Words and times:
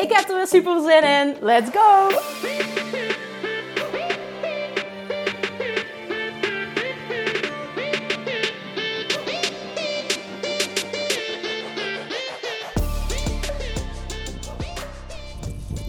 Ik 0.00 0.12
heb 0.12 0.28
er 0.28 0.36
weer 0.36 0.46
super 0.46 0.80
zin 0.80 1.02
in. 1.02 1.36
Let's 1.40 1.70
go! 1.70 2.08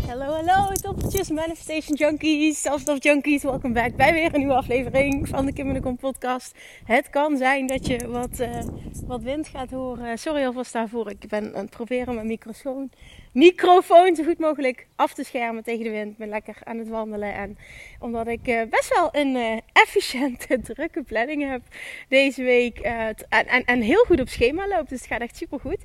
Hallo, 0.08 0.26
hallo, 0.26 0.74
toppeltjes, 0.74 1.30
manifestation 1.30 1.96
junkies, 1.96 2.62
zelfstof 2.62 3.04
junkies. 3.04 3.44
Welkom 3.44 3.74
back 3.74 3.96
bij 3.96 4.14
weer 4.14 4.34
een 4.34 4.40
nieuwe 4.40 4.54
aflevering 4.54 5.28
van 5.28 5.46
de 5.46 5.54
Kim 5.54 5.76
en 5.76 5.82
de 5.82 5.94
podcast. 5.94 6.56
Het 6.84 7.10
kan 7.10 7.38
zijn 7.38 7.68
dat 7.68 7.88
je 7.88 8.08
wat, 8.08 8.40
uh, 8.40 8.60
wat 9.06 9.22
wind 9.22 9.48
gaat 9.48 9.72
horen. 9.72 10.18
Sorry 10.18 10.46
alvast 10.46 10.74
daarvoor. 10.74 11.10
Ik 11.10 11.28
ben 11.28 11.56
aan 11.56 11.62
het 11.62 11.70
proberen 11.70 12.16
mijn 12.16 12.28
microfoon 12.28 12.90
microfoon 13.32 14.16
zo 14.16 14.24
goed 14.24 14.40
mogelijk 14.40 14.88
af 14.96 15.14
te 15.14 15.24
schermen 15.24 15.64
tegen 15.64 15.84
de 15.84 15.90
wind. 15.90 16.12
Ik 16.12 16.18
ben 16.18 16.30
lekker 16.30 16.56
aan 16.64 16.78
het 16.78 16.88
wandelen. 16.88 17.34
En 17.34 17.58
omdat 18.00 18.28
ik 18.28 18.48
uh, 18.48 18.62
best 18.70 18.96
wel 18.96 19.10
een 19.12 19.36
uh, 19.36 19.58
efficiënte, 19.74 20.62
drukke 20.74 21.04
planning 21.04 21.50
heb 21.50 21.62
deze 22.08 22.44
week. 22.44 22.86
Uh, 22.86 23.08
en, 23.08 23.26
en, 23.30 23.66
en, 23.66 23.82
heel 23.82 24.04
goed 24.04 24.20
op 24.20 24.28
schema 24.28 24.68
loopt. 24.68 24.90
Dus 24.90 25.00
het 25.00 25.08
gaat 25.08 25.22
echt 25.22 25.38
super 25.38 25.60
goed. 25.60 25.78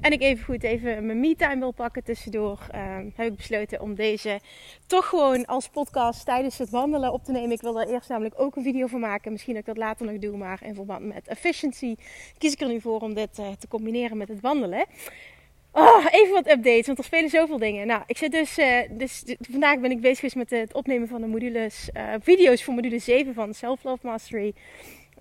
En 0.00 0.12
ik 0.12 0.20
even 0.20 0.44
goed 0.44 0.62
even 0.62 1.06
mijn 1.06 1.20
me-time 1.20 1.58
wil 1.58 1.72
pakken 1.72 2.04
tussendoor. 2.04 2.58
heb 3.14 3.26
ik 3.26 3.36
besloten 3.36 3.80
om 3.80 3.94
deze 3.94 4.40
toch 4.86 5.06
gewoon 5.06 5.46
als 5.46 5.68
podcast 5.68 6.24
tijdens 6.24 6.58
het 6.58 6.70
wandelen 6.70 7.12
op 7.12 7.24
te 7.24 7.32
nemen. 7.32 7.50
Ik 7.50 7.60
wil 7.60 7.80
er 7.80 7.88
eerst 7.88 8.08
namelijk 8.08 8.40
ook 8.40 8.56
een 8.56 8.62
video 8.62 8.86
van 8.86 9.00
maken. 9.00 9.32
Misschien 9.32 9.52
dat 9.54 9.62
ik 9.62 9.74
dat 9.74 9.84
later 9.84 10.06
nog 10.06 10.18
doe. 10.18 10.36
Maar 10.36 10.60
in 10.62 10.74
verband 10.74 11.04
met 11.04 11.28
efficiency 11.28 11.96
kies 12.38 12.52
ik 12.52 12.60
er 12.60 12.68
nu 12.68 12.80
voor 12.80 13.00
om 13.00 13.14
dit 13.14 13.34
te 13.34 13.68
combineren 13.68 14.16
met 14.16 14.28
het 14.28 14.40
wandelen. 14.40 14.86
Oh, 15.76 16.06
even 16.10 16.32
wat 16.32 16.50
updates, 16.50 16.86
want 16.86 16.98
er 16.98 17.04
spelen 17.04 17.30
zoveel 17.30 17.58
dingen. 17.58 17.86
Nou, 17.86 18.02
ik 18.06 18.16
zit 18.16 18.32
dus, 18.32 18.58
uh, 18.58 18.78
dus 18.90 19.24
vandaag 19.50 19.78
ben 19.78 19.90
ik 19.90 20.00
bezig 20.00 20.34
met 20.34 20.50
het 20.50 20.74
opnemen 20.74 21.08
van 21.08 21.20
de 21.20 21.26
modules, 21.26 21.90
uh, 21.96 22.14
video's 22.20 22.64
voor 22.64 22.74
module 22.74 22.98
7 22.98 23.34
van 23.34 23.54
Self 23.54 23.84
Love 23.84 24.06
Mastery. 24.06 24.54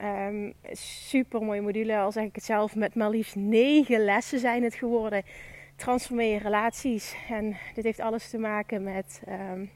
Um, 0.01 0.53
super 0.71 1.41
mooie 1.41 1.61
module, 1.61 1.97
al 1.97 2.11
zeg 2.11 2.23
ik 2.23 2.35
het 2.35 2.43
zelf, 2.43 2.75
met 2.75 2.95
maar 2.95 3.09
liefst 3.09 3.35
9 3.35 4.03
lessen 4.03 4.39
zijn 4.39 4.63
het 4.63 4.75
geworden. 4.75 5.23
Transformeer 5.75 6.41
relaties. 6.41 7.15
En 7.29 7.57
dit 7.75 7.83
heeft 7.83 7.99
alles 7.99 8.29
te 8.29 8.37
maken 8.37 8.83
met 8.83 9.21
um, 9.29 9.71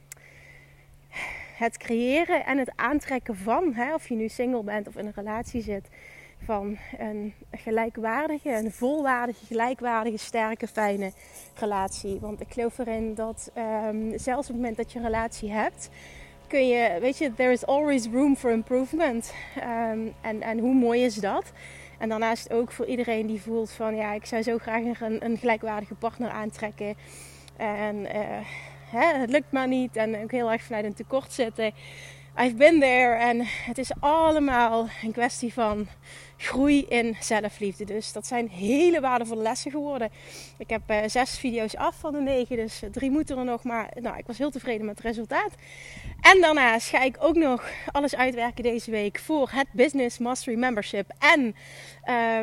het 1.57 1.77
creëren 1.77 2.45
en 2.45 2.57
het 2.57 2.71
aantrekken 2.75 3.35
van, 3.35 3.73
hè, 3.73 3.93
of 3.93 4.07
je 4.07 4.15
nu 4.15 4.27
single 4.27 4.63
bent 4.63 4.87
of 4.87 4.95
in 4.95 5.05
een 5.05 5.13
relatie 5.15 5.61
zit 5.61 5.89
van 6.43 6.77
een 6.97 7.33
gelijkwaardige, 7.51 8.49
een 8.49 8.71
volwaardige, 8.71 9.45
gelijkwaardige, 9.45 10.17
sterke, 10.17 10.67
fijne 10.67 11.11
relatie. 11.55 12.19
Want 12.19 12.41
ik 12.41 12.53
geloof 12.53 12.77
erin 12.77 13.15
dat 13.15 13.51
um, 13.87 14.17
zelfs 14.17 14.47
op 14.47 14.53
het 14.53 14.55
moment 14.55 14.77
dat 14.77 14.91
je 14.91 14.99
een 14.99 15.05
relatie 15.05 15.51
hebt, 15.51 15.89
kun 16.47 16.67
je, 16.67 16.97
weet 16.99 17.17
je, 17.17 17.33
there 17.33 17.51
is 17.51 17.65
always 17.65 18.07
room 18.07 18.35
for 18.35 18.51
improvement. 18.51 19.33
Um, 19.57 20.13
en, 20.21 20.41
en 20.41 20.59
hoe 20.59 20.73
mooi 20.73 21.03
is 21.03 21.15
dat? 21.15 21.51
En 21.97 22.09
daarnaast 22.09 22.53
ook 22.53 22.71
voor 22.71 22.85
iedereen 22.85 23.27
die 23.27 23.41
voelt 23.41 23.71
van, 23.71 23.95
ja, 23.95 24.13
ik 24.13 24.25
zou 24.25 24.41
zo 24.41 24.57
graag 24.57 25.01
een, 25.01 25.25
een 25.25 25.37
gelijkwaardige 25.37 25.95
partner 25.95 26.29
aantrekken. 26.29 26.95
En 27.57 27.95
uh, 27.95 28.11
hè, 28.89 29.19
het 29.19 29.29
lukt 29.29 29.51
maar 29.51 29.67
niet 29.67 29.95
en 29.95 30.23
ook 30.23 30.31
heel 30.31 30.51
erg 30.51 30.63
vanuit 30.63 30.85
een 30.85 30.93
tekort 30.93 31.33
zitten. 31.33 31.73
I've 32.39 32.55
been 32.55 32.79
there 32.79 33.15
en 33.15 33.41
het 33.43 33.77
is 33.77 33.91
allemaal 33.99 34.87
een 35.03 35.11
kwestie 35.11 35.53
van 35.53 35.87
groei 36.37 36.85
in 36.89 37.15
zelfliefde. 37.19 37.85
Dus 37.85 38.11
dat 38.11 38.27
zijn 38.27 38.49
hele 38.49 38.99
waardevolle 38.99 39.41
lessen 39.41 39.71
geworden. 39.71 40.09
Ik 40.57 40.69
heb 40.69 40.81
uh, 40.87 40.97
zes 41.05 41.39
video's 41.39 41.75
af 41.75 41.95
van 41.99 42.13
de 42.13 42.21
negen, 42.21 42.55
dus 42.55 42.81
drie 42.91 43.11
moeten 43.11 43.37
er 43.37 43.45
nog. 43.45 43.63
Maar 43.63 43.89
nou, 44.01 44.17
ik 44.17 44.27
was 44.27 44.37
heel 44.37 44.51
tevreden 44.51 44.85
met 44.85 44.97
het 44.97 45.05
resultaat. 45.05 45.51
En 46.21 46.41
daarnaast 46.41 46.89
ga 46.89 47.01
ik 47.01 47.15
ook 47.19 47.35
nog 47.35 47.69
alles 47.91 48.15
uitwerken 48.15 48.63
deze 48.63 48.91
week 48.91 49.19
voor 49.19 49.49
het 49.51 49.67
Business 49.71 50.17
Mastery 50.17 50.57
Membership. 50.57 51.11
En 51.19 51.55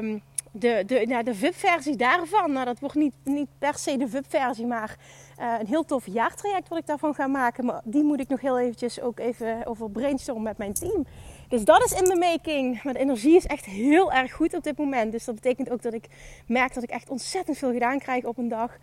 um, 0.03 0.23
de, 0.57 0.83
de, 0.87 1.05
nou, 1.07 1.25
de 1.25 1.35
VIP-versie 1.35 1.97
daarvan. 1.97 2.53
Nou, 2.53 2.65
dat 2.65 2.79
wordt 2.81 2.95
niet, 2.95 3.15
niet 3.25 3.49
per 3.59 3.79
se 3.79 3.97
de 3.97 4.09
VIP-versie, 4.09 4.67
maar 4.67 4.97
uh, 5.41 5.55
een 5.61 5.67
heel 5.67 5.85
tof 5.85 6.07
jaartraject 6.07 6.69
wat 6.69 6.79
ik 6.79 6.87
daarvan 6.87 7.15
ga 7.15 7.27
maken. 7.27 7.65
Maar 7.65 7.81
die 7.85 8.03
moet 8.03 8.21
ik 8.21 8.29
nog 8.29 8.41
heel 8.41 8.59
eventjes 8.59 9.01
ook 9.01 9.19
even 9.19 9.67
over 9.67 9.91
brainstormen 9.91 10.43
met 10.43 10.59
mijn 10.59 10.75
team. 10.75 11.07
Dus 11.55 11.65
dat 11.65 11.85
is 11.85 11.93
in 11.93 12.05
de 12.05 12.17
making. 12.17 12.83
De 12.83 12.99
energie 12.99 13.37
is 13.37 13.47
echt 13.47 13.65
heel 13.65 14.13
erg 14.13 14.33
goed 14.33 14.55
op 14.55 14.63
dit 14.63 14.79
moment. 14.79 15.13
Dus 15.13 15.25
dat 15.25 15.35
betekent 15.35 15.71
ook 15.71 15.83
dat 15.83 15.95
ik 15.95 16.07
merk 16.47 16.75
dat 16.75 16.83
ik 16.83 16.91
echt 16.91 17.11
ontzettend 17.11 17.59
veel 17.59 17.73
gedaan 17.73 17.99
krijg 17.99 18.25
op 18.25 18.39
een 18.39 18.49
dag. 18.49 18.77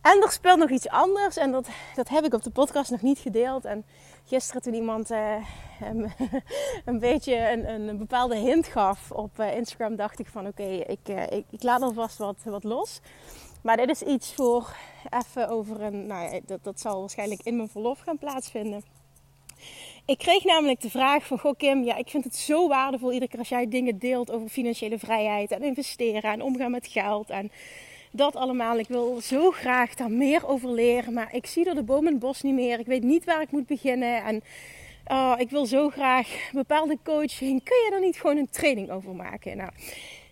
En 0.00 0.22
er 0.22 0.30
speelt 0.30 0.58
nog 0.58 0.70
iets 0.70 0.88
anders. 0.88 1.36
En 1.36 1.52
dat, 1.52 1.68
dat 1.94 2.08
heb 2.08 2.24
ik 2.24 2.34
op 2.34 2.42
de 2.42 2.50
podcast 2.50 2.90
nog 2.90 3.02
niet 3.02 3.18
gedeeld. 3.18 3.64
En 3.64 3.84
gisteren 4.26 4.62
toen 4.62 4.74
iemand 4.74 5.10
uh, 5.10 5.34
een 6.84 6.98
beetje 6.98 7.50
een, 7.50 7.88
een, 7.88 7.98
bepaalde 7.98 8.36
hint 8.36 8.66
gaf 8.66 9.10
op 9.10 9.38
uh, 9.38 9.56
Instagram, 9.56 9.96
dacht 9.96 10.18
ik 10.18 10.26
van 10.26 10.46
oké, 10.46 10.68
ik, 10.68 11.08
uh, 11.08 11.22
ik, 11.22 11.44
ik, 11.50 11.62
laat 11.62 11.82
alvast 11.82 12.18
wat, 12.18 12.36
wat 12.44 12.64
los. 12.64 13.00
Maar 13.62 13.76
dit 13.76 13.90
is 13.90 14.02
iets 14.02 14.34
voor 14.34 14.76
even 15.10 15.48
over 15.48 15.82
een, 15.82 16.06
nou 16.06 16.40
dat, 16.46 16.64
dat 16.64 16.80
zal 16.80 17.00
waarschijnlijk 17.00 17.40
in 17.42 17.56
mijn 17.56 17.68
verlof 17.68 17.98
gaan 17.98 18.18
plaatsvinden. 18.18 18.84
Ik 20.06 20.18
kreeg 20.18 20.44
namelijk 20.44 20.80
de 20.80 20.90
vraag 20.90 21.26
van, 21.26 21.38
goh 21.38 21.56
Kim, 21.56 21.84
ja, 21.84 21.96
ik 21.96 22.08
vind 22.08 22.24
het 22.24 22.36
zo 22.36 22.68
waardevol 22.68 23.12
iedere 23.12 23.30
keer 23.30 23.38
als 23.38 23.48
jij 23.48 23.68
dingen 23.68 23.98
deelt 23.98 24.30
over 24.30 24.48
financiële 24.48 24.98
vrijheid 24.98 25.50
en 25.50 25.62
investeren 25.62 26.32
en 26.32 26.42
omgaan 26.42 26.70
met 26.70 26.86
geld 26.86 27.30
en 27.30 27.50
dat 28.10 28.36
allemaal. 28.36 28.78
Ik 28.78 28.88
wil 28.88 29.20
zo 29.20 29.50
graag 29.50 29.94
daar 29.94 30.10
meer 30.10 30.48
over 30.48 30.70
leren, 30.70 31.12
maar 31.12 31.34
ik 31.34 31.46
zie 31.46 31.68
er 31.68 31.74
de 31.74 31.82
boom 31.82 32.06
in 32.06 32.12
het 32.12 32.18
bos 32.18 32.42
niet 32.42 32.54
meer. 32.54 32.78
Ik 32.78 32.86
weet 32.86 33.02
niet 33.02 33.24
waar 33.24 33.40
ik 33.40 33.50
moet 33.50 33.66
beginnen 33.66 34.24
en 34.24 34.42
oh, 35.06 35.34
ik 35.38 35.50
wil 35.50 35.66
zo 35.66 35.90
graag 35.90 36.28
bepaalde 36.52 36.98
coaching. 37.04 37.62
Kun 37.64 37.76
je 37.76 37.90
er 37.92 38.00
niet 38.00 38.16
gewoon 38.16 38.36
een 38.36 38.50
training 38.50 38.90
over 38.90 39.14
maken? 39.14 39.56
Nou, 39.56 39.70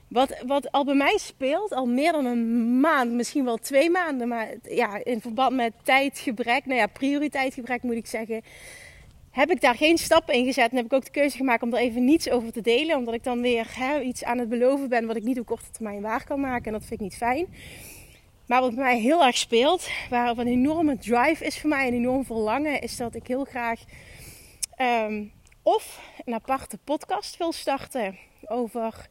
wat, 0.09 0.43
wat 0.47 0.73
al 0.73 0.85
bij 0.85 0.95
mij 0.95 1.19
speelt, 1.19 1.73
al 1.73 1.87
meer 1.87 2.13
dan 2.13 2.25
een 2.25 2.81
maand, 2.81 3.13
misschien 3.13 3.45
wel 3.45 3.57
twee 3.57 3.91
maanden, 3.91 4.29
maar 4.29 4.55
ja, 4.63 5.05
in 5.05 5.21
verband 5.21 5.55
met 5.55 5.73
tijdgebrek, 5.83 6.67
nou 6.67 6.79
ja, 6.79 6.87
prioriteitsgebrek 6.87 7.83
moet 7.83 7.97
ik 7.97 8.07
zeggen 8.07 8.43
heb 9.35 9.51
ik 9.51 9.61
daar 9.61 9.75
geen 9.75 9.99
stappen 9.99 10.35
in 10.35 10.45
gezet. 10.45 10.71
En 10.71 10.77
heb 10.77 10.85
ik 10.85 10.93
ook 10.93 11.05
de 11.05 11.11
keuze 11.11 11.37
gemaakt 11.37 11.63
om 11.63 11.75
er 11.75 11.81
even 11.81 12.05
niets 12.05 12.31
over 12.31 12.53
te 12.53 12.61
delen. 12.61 12.97
Omdat 12.97 13.15
ik 13.15 13.25
dan 13.25 13.41
weer 13.41 13.67
hè, 13.79 14.01
iets 14.01 14.25
aan 14.25 14.39
het 14.39 14.49
beloven 14.49 14.89
ben 14.89 15.07
wat 15.07 15.17
ik 15.17 15.23
niet 15.23 15.41
op 15.41 15.47
korte 15.47 15.71
termijn 15.71 16.01
waar 16.01 16.25
kan 16.25 16.41
maken. 16.41 16.67
En 16.67 16.73
dat 16.73 16.81
vind 16.81 16.93
ik 16.93 17.01
niet 17.01 17.17
fijn. 17.17 17.47
Maar 18.47 18.61
wat 18.61 18.75
mij 18.75 18.99
heel 18.99 19.25
erg 19.25 19.37
speelt, 19.37 19.89
waar 20.11 20.39
een 20.39 20.47
enorme 20.47 20.99
drive 20.99 21.45
is 21.45 21.61
voor 21.61 21.71
mij, 21.71 21.87
een 21.87 21.95
enorm 21.95 22.25
verlangen, 22.25 22.81
is 22.81 22.97
dat 22.97 23.15
ik 23.15 23.27
heel 23.27 23.45
graag 23.45 23.81
um, 24.81 25.33
of 25.63 26.01
een 26.25 26.35
aparte 26.35 26.79
podcast 26.85 27.37
wil 27.37 27.53
starten 27.53 28.19
over 28.47 29.09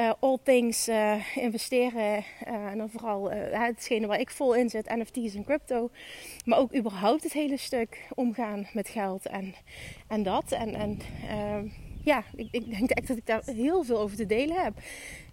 uh, 0.00 0.12
all 0.20 0.38
things 0.42 0.88
uh, 0.88 1.36
investeren. 1.36 2.24
Uh, 2.48 2.64
en 2.70 2.78
dan 2.78 2.90
vooral 2.90 3.30
hetgene 3.30 4.06
waar 4.06 4.20
ik 4.20 4.30
vol 4.30 4.54
in 4.54 4.70
zit, 4.70 4.94
NFT's 4.96 5.34
en 5.34 5.44
crypto. 5.44 5.90
Maar 6.44 6.58
ook 6.58 6.74
überhaupt 6.74 7.22
het 7.22 7.32
hele 7.32 7.56
stuk 7.56 8.08
omgaan 8.14 8.68
met 8.72 8.88
geld 8.88 9.26
en, 9.26 9.54
en 10.08 10.22
dat. 10.22 10.52
En, 10.52 10.74
en 10.74 10.98
ehm, 11.28 11.66
ja, 12.04 12.24
ik, 12.36 12.48
ik, 12.50 12.78
denk 12.78 12.90
echt 12.90 13.08
dat 13.08 13.16
ik 13.16 13.26
daar 13.26 13.42
heel 13.44 13.82
veel 13.84 13.98
over 13.98 14.16
te 14.16 14.26
delen 14.26 14.62
heb. 14.62 14.72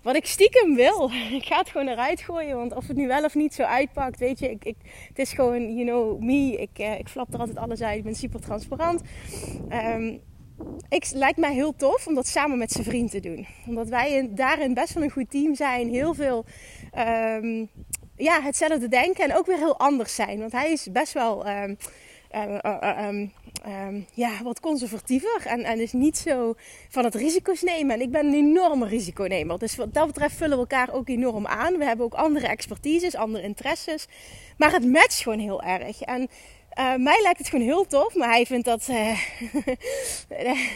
Wat 0.02 0.16
ik 0.16 0.26
stiekem 0.26 0.76
wil. 0.76 1.12
Ik 1.40 1.46
ga 1.46 1.58
het 1.58 1.70
gewoon 1.70 1.88
eruit 1.88 2.22
gooien. 2.22 2.56
Want 2.56 2.76
of 2.76 2.88
het 2.88 2.98
nu 2.98 3.08
wel 3.08 3.24
of 3.24 3.36
niet 3.36 3.54
zo 3.54 3.64
uitpakt, 3.64 4.20
weet 4.20 4.40
je. 4.40 4.50
Ik, 4.50 4.66
ik, 4.66 4.76
het 5.08 5.20
is 5.20 5.34
gewoon, 5.34 5.76
you 5.76 5.86
know, 5.86 6.22
me. 6.22 6.56
Ik, 6.58 7.00
ik 7.00 7.08
flap 7.08 7.34
er 7.34 7.40
altijd 7.40 7.58
alles 7.58 7.82
uit. 7.82 7.98
Ik 7.98 8.04
ben 8.04 8.16
super 8.16 8.40
transparant. 8.40 9.02
Um, 9.70 10.22
ik, 10.90 11.10
lijkt 11.14 11.38
mij 11.38 11.54
heel 11.54 11.76
tof 11.76 12.08
om 12.08 12.16
dat 12.16 12.28
samen 12.28 12.58
met 12.58 12.72
zijn 12.72 12.84
vriend 12.84 13.12
te 13.12 13.20
doen. 13.20 13.48
Omdat 13.68 13.88
wij 13.88 14.30
daarin 14.32 14.74
best 14.74 14.94
wel 14.94 15.04
een 15.04 15.12
goed 15.12 15.30
team 15.30 15.56
zijn. 15.56 15.90
Heel 15.90 16.14
veel 16.14 16.46
um, 16.98 17.70
ja, 18.16 18.42
hetzelfde 18.42 18.88
denken 18.88 19.24
en 19.24 19.36
ook 19.36 19.46
weer 19.46 19.58
heel 19.58 19.80
anders 19.80 20.16
zijn. 20.16 20.40
Want 20.40 20.52
hij 20.52 20.72
is 20.72 20.88
best 20.92 21.14
wel 21.14 21.48
um, 21.48 21.78
ehm, 22.30 23.28
ja, 24.14 24.44
wat 24.44 24.60
conservatiever 24.60 25.46
en, 25.46 25.64
en 25.64 25.80
is 25.80 25.94
niet 25.94 26.18
zo 26.18 26.54
van 26.90 27.04
het 27.04 27.16
risico's 27.16 27.62
nemen. 27.62 27.96
En 27.96 28.02
ik 28.02 28.12
ben 28.12 28.26
een 28.26 28.34
enorme 28.34 28.88
risiconemer. 28.88 29.60
Dus 29.60 29.76
wat 29.76 29.94
dat 29.94 30.08
betreft 30.08 30.36
vullen 30.36 30.56
we 30.58 30.62
elkaar 30.62 30.94
ook 30.94 31.10
enorm 31.10 31.48
aan. 31.48 31.78
We 31.78 31.86
hebben 31.86 32.06
ook 32.06 32.14
andere 32.14 32.48
expertises, 32.48 33.16
andere 33.16 33.44
interesses. 33.44 34.08
Maar 34.58 34.72
het 34.72 34.86
matcht 34.86 35.22
gewoon 35.22 35.40
heel 35.40 35.64
erg. 35.64 36.02
En 36.02 36.30
uh, 36.80 36.96
mij 36.96 37.22
lijkt 37.22 37.38
het 37.38 37.50
gewoon 37.50 37.66
heel 37.66 37.86
tof, 37.86 38.16
maar 38.16 38.30
hij 38.30 38.46
vindt 38.46 38.66
dat. 38.66 38.88
Uh, 38.90 39.20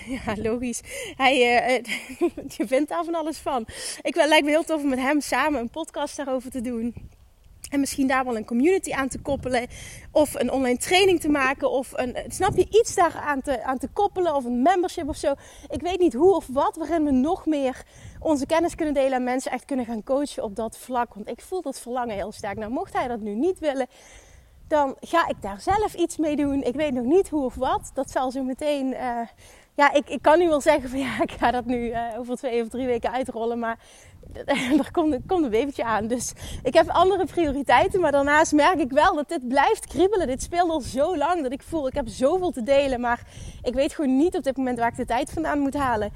ja, 0.25 0.35
logisch. 0.35 0.81
Hij, 1.15 1.35
je 2.57 2.67
vindt 2.67 2.89
daar 2.89 3.03
van 3.03 3.15
alles 3.15 3.37
van. 3.37 3.65
Ik 4.01 4.15
lijkt 4.15 4.45
me 4.45 4.49
heel 4.49 4.63
tof 4.63 4.81
om 4.81 4.89
met 4.89 4.99
hem 4.99 5.21
samen 5.21 5.59
een 5.59 5.69
podcast 5.69 6.17
daarover 6.17 6.51
te 6.51 6.61
doen. 6.61 7.09
En 7.69 7.79
misschien 7.79 8.07
daar 8.07 8.25
wel 8.25 8.35
een 8.35 8.45
community 8.45 8.91
aan 8.91 9.07
te 9.07 9.19
koppelen. 9.19 9.67
Of 10.11 10.33
een 10.33 10.51
online 10.51 10.77
training 10.77 11.19
te 11.19 11.29
maken. 11.29 11.71
Of 11.71 11.91
een, 11.93 12.17
snap 12.27 12.55
je, 12.55 12.67
iets 12.69 12.95
daar 12.95 13.15
aan 13.15 13.41
te, 13.41 13.63
aan 13.63 13.77
te 13.77 13.87
koppelen. 13.87 14.35
Of 14.35 14.45
een 14.45 14.61
membership 14.61 15.09
of 15.09 15.15
zo. 15.15 15.33
Ik 15.69 15.81
weet 15.81 15.99
niet 15.99 16.13
hoe 16.13 16.35
of 16.35 16.47
wat. 16.47 16.75
Waarin 16.75 17.03
we 17.03 17.11
nog 17.11 17.45
meer 17.45 17.83
onze 18.19 18.45
kennis 18.45 18.75
kunnen 18.75 18.93
delen. 18.93 19.13
En 19.13 19.23
mensen 19.23 19.51
echt 19.51 19.65
kunnen 19.65 19.85
gaan 19.85 20.03
coachen 20.03 20.43
op 20.43 20.55
dat 20.55 20.77
vlak. 20.77 21.13
Want 21.13 21.29
ik 21.29 21.41
voel 21.41 21.61
dat 21.61 21.79
verlangen 21.79 22.15
heel 22.15 22.31
sterk. 22.31 22.57
Nou, 22.57 22.71
mocht 22.71 22.93
hij 22.93 23.07
dat 23.07 23.19
nu 23.19 23.35
niet 23.35 23.59
willen 23.59 23.87
dan 24.71 24.95
ga 24.99 25.27
ik 25.27 25.41
daar 25.41 25.61
zelf 25.61 25.93
iets 25.93 26.17
mee 26.17 26.35
doen. 26.35 26.63
Ik 26.63 26.75
weet 26.75 26.93
nog 26.93 27.03
niet 27.03 27.29
hoe 27.29 27.45
of 27.45 27.55
wat. 27.55 27.91
Dat 27.93 28.11
zal 28.11 28.31
zo 28.31 28.43
meteen. 28.43 28.87
Uh, 28.93 29.19
ja, 29.75 29.91
ik, 29.93 30.09
ik 30.09 30.21
kan 30.21 30.39
nu 30.39 30.47
wel 30.47 30.61
zeggen 30.61 30.89
van 30.89 30.99
ja, 31.07 31.21
ik 31.21 31.31
ga 31.31 31.51
dat 31.51 31.65
nu 31.65 31.89
uh, 31.89 32.01
over 32.17 32.35
twee 32.35 32.61
of 32.61 32.67
drie 32.67 32.85
weken 32.85 33.11
uitrollen. 33.11 33.59
Maar 33.59 33.79
er 34.77 34.91
komt, 34.91 35.17
komt 35.27 35.43
een 35.43 35.49
babytje 35.49 35.83
aan. 35.83 36.07
Dus 36.07 36.33
ik 36.63 36.73
heb 36.73 36.89
andere 36.89 37.25
prioriteiten. 37.25 37.99
Maar 37.99 38.11
daarnaast 38.11 38.51
merk 38.51 38.79
ik 38.79 38.91
wel 38.91 39.15
dat 39.15 39.29
dit 39.29 39.47
blijft 39.47 39.87
kriebelen. 39.87 40.27
Dit 40.27 40.41
speelt 40.41 40.69
al 40.69 40.81
zo 40.81 41.17
lang 41.17 41.41
dat 41.41 41.51
ik 41.51 41.63
voel, 41.63 41.87
ik 41.87 41.93
heb 41.93 42.07
zoveel 42.07 42.51
te 42.51 42.63
delen. 42.63 42.99
Maar 42.99 43.21
ik 43.61 43.73
weet 43.73 43.93
gewoon 43.93 44.17
niet 44.17 44.35
op 44.35 44.43
dit 44.43 44.57
moment 44.57 44.79
waar 44.79 44.91
ik 44.91 44.97
de 44.97 45.05
tijd 45.05 45.31
vandaan 45.31 45.59
moet 45.59 45.73
halen. 45.73 46.11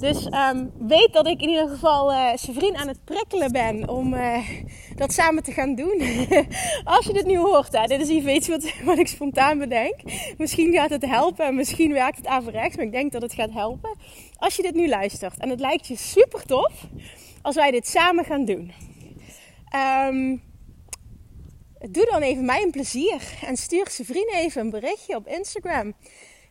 Dus 0.00 0.26
um, 0.26 0.72
weet 0.78 1.12
dat 1.12 1.26
ik 1.26 1.42
in 1.42 1.48
ieder 1.48 1.68
geval 1.68 2.12
uh, 2.12 2.30
zijn 2.34 2.56
vriend 2.56 2.76
aan 2.76 2.88
het 2.88 3.04
prikkelen 3.04 3.52
ben 3.52 3.88
om 3.88 4.14
uh, 4.14 4.48
dat 4.96 5.12
samen 5.12 5.42
te 5.42 5.52
gaan 5.52 5.74
doen. 5.74 6.02
Als 6.84 7.06
je 7.06 7.12
dit 7.12 7.26
nu 7.26 7.38
hoort, 7.38 7.72
hè, 7.72 7.86
dit 7.86 8.00
is 8.00 8.08
even 8.08 8.34
iets 8.34 8.48
wat, 8.48 8.72
wat 8.84 8.98
ik 8.98 9.08
spontaan 9.08 9.58
bedenk. 9.58 9.94
Misschien 10.36 10.72
gaat 10.72 10.90
het 10.90 11.06
helpen, 11.06 11.54
misschien 11.54 11.92
werkt 11.92 12.16
het 12.16 12.26
averechts, 12.26 12.76
maar 12.76 12.84
ik 12.84 12.92
denk 12.92 13.12
dat 13.12 13.22
het 13.22 13.32
gaat 13.32 13.52
helpen. 13.52 13.96
Als 14.36 14.56
je 14.56 14.62
dit 14.62 14.74
nu 14.74 14.88
luistert 14.88 15.38
en 15.38 15.48
het 15.48 15.60
lijkt 15.60 15.86
je 15.86 15.96
super 15.96 16.42
tof 16.42 16.72
als 17.48 17.56
wij 17.56 17.70
dit 17.70 17.88
samen 17.88 18.24
gaan 18.24 18.44
doen. 18.44 18.72
Um, 20.06 20.42
doe 21.90 22.06
dan 22.10 22.22
even 22.22 22.44
mij 22.44 22.62
een 22.62 22.70
plezier 22.70 23.22
en 23.44 23.56
stuur 23.56 23.90
zijn 23.90 24.06
vriend 24.06 24.32
even 24.32 24.60
een 24.60 24.70
berichtje 24.70 25.16
op 25.16 25.26
Instagram 25.26 25.94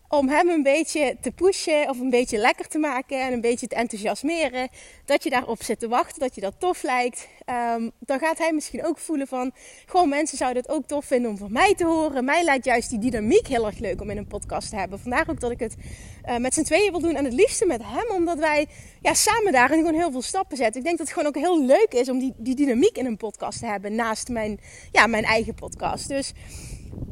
om 0.10 0.30
hem 0.30 0.50
een 0.50 0.64
beetje 0.64 1.18
te 1.22 1.32
pushen 1.32 1.90
of 1.90 2.00
een 2.00 2.10
beetje 2.10 2.38
lekker 2.38 2.68
te 2.68 2.78
maken 2.78 3.22
en 3.22 3.34
een 3.34 3.42
beetje 3.42 3.68
te 3.68 3.76
enthousiasmeren. 3.76 4.70
Dat 5.06 5.24
je 5.24 5.30
daarop 5.30 5.64
zit 5.64 5.80
te 5.80 5.88
wachten, 5.88 6.20
dat 6.20 6.36
je 6.36 6.42
dat 6.42 6.54
tof 6.60 6.84
lijkt. 6.84 7.28
Um, 7.76 7.92
dan 8.00 8.20
gaat 8.20 8.38
hij 8.38 8.54
misschien 8.54 8.86
ook 8.86 8.98
voelen 8.98 9.28
van, 9.28 9.52
gewoon 9.86 10.10
mensen 10.10 10.38
zouden 10.38 10.62
het 10.62 10.72
ook 10.72 10.86
tof 10.86 11.06
vinden 11.06 11.32
om 11.32 11.38
van 11.38 11.52
mij 11.52 11.76
te 11.76 11.86
horen. 11.86 12.26
Mij 12.26 12.44
lijkt 12.44 12.66
juist 12.66 12.90
die 12.90 13.00
dynamiek 13.00 13.48
heel 13.48 13.66
erg 13.66 13.80
leuk 13.80 14.02
om 14.02 14.10
in 14.10 14.18
een 14.18 14.28
podcast 14.28 14.70
te 14.70 14.76
hebben. 14.76 15.00
Vandaar 15.00 15.30
ook 15.30 15.40
dat 15.40 15.52
ik 15.52 15.60
het 15.60 15.76
uh, 16.26 16.38
met 16.38 16.54
z'n 16.54 16.64
tweeën 16.64 16.92
wil 16.92 17.02
doen 17.02 17.16
en 17.16 17.26
het 17.26 17.34
liefste 17.34 17.66
met 17.66 17.82
hem, 17.84 18.16
omdat 18.16 18.38
wij 18.38 18.68
ja, 19.02 19.14
samen 19.14 19.52
daarin 19.52 19.78
gewoon 19.78 20.00
heel 20.00 20.12
veel 20.12 20.22
stappen 20.22 20.58
zetten. 20.58 20.78
Ik 20.78 20.86
denk 20.86 20.98
dat 20.98 21.08
het 21.08 21.18
gewoon 21.18 21.36
ook 21.36 21.44
heel 21.44 21.66
leuk 21.66 21.94
is 21.94 22.10
om 22.10 22.20
die, 22.20 22.34
die 22.38 22.56
dynamiek 22.56 22.98
in 22.98 23.06
een 23.06 23.18
podcast 23.18 23.60
te 23.60 23.66
hebben 23.66 23.96
naast 23.96 24.30
mijn, 24.30 24.60
ja, 24.92 25.08
mijn 25.08 25.24
eigen 25.24 25.54
podcast. 25.54 26.08
Dus 26.08 26.34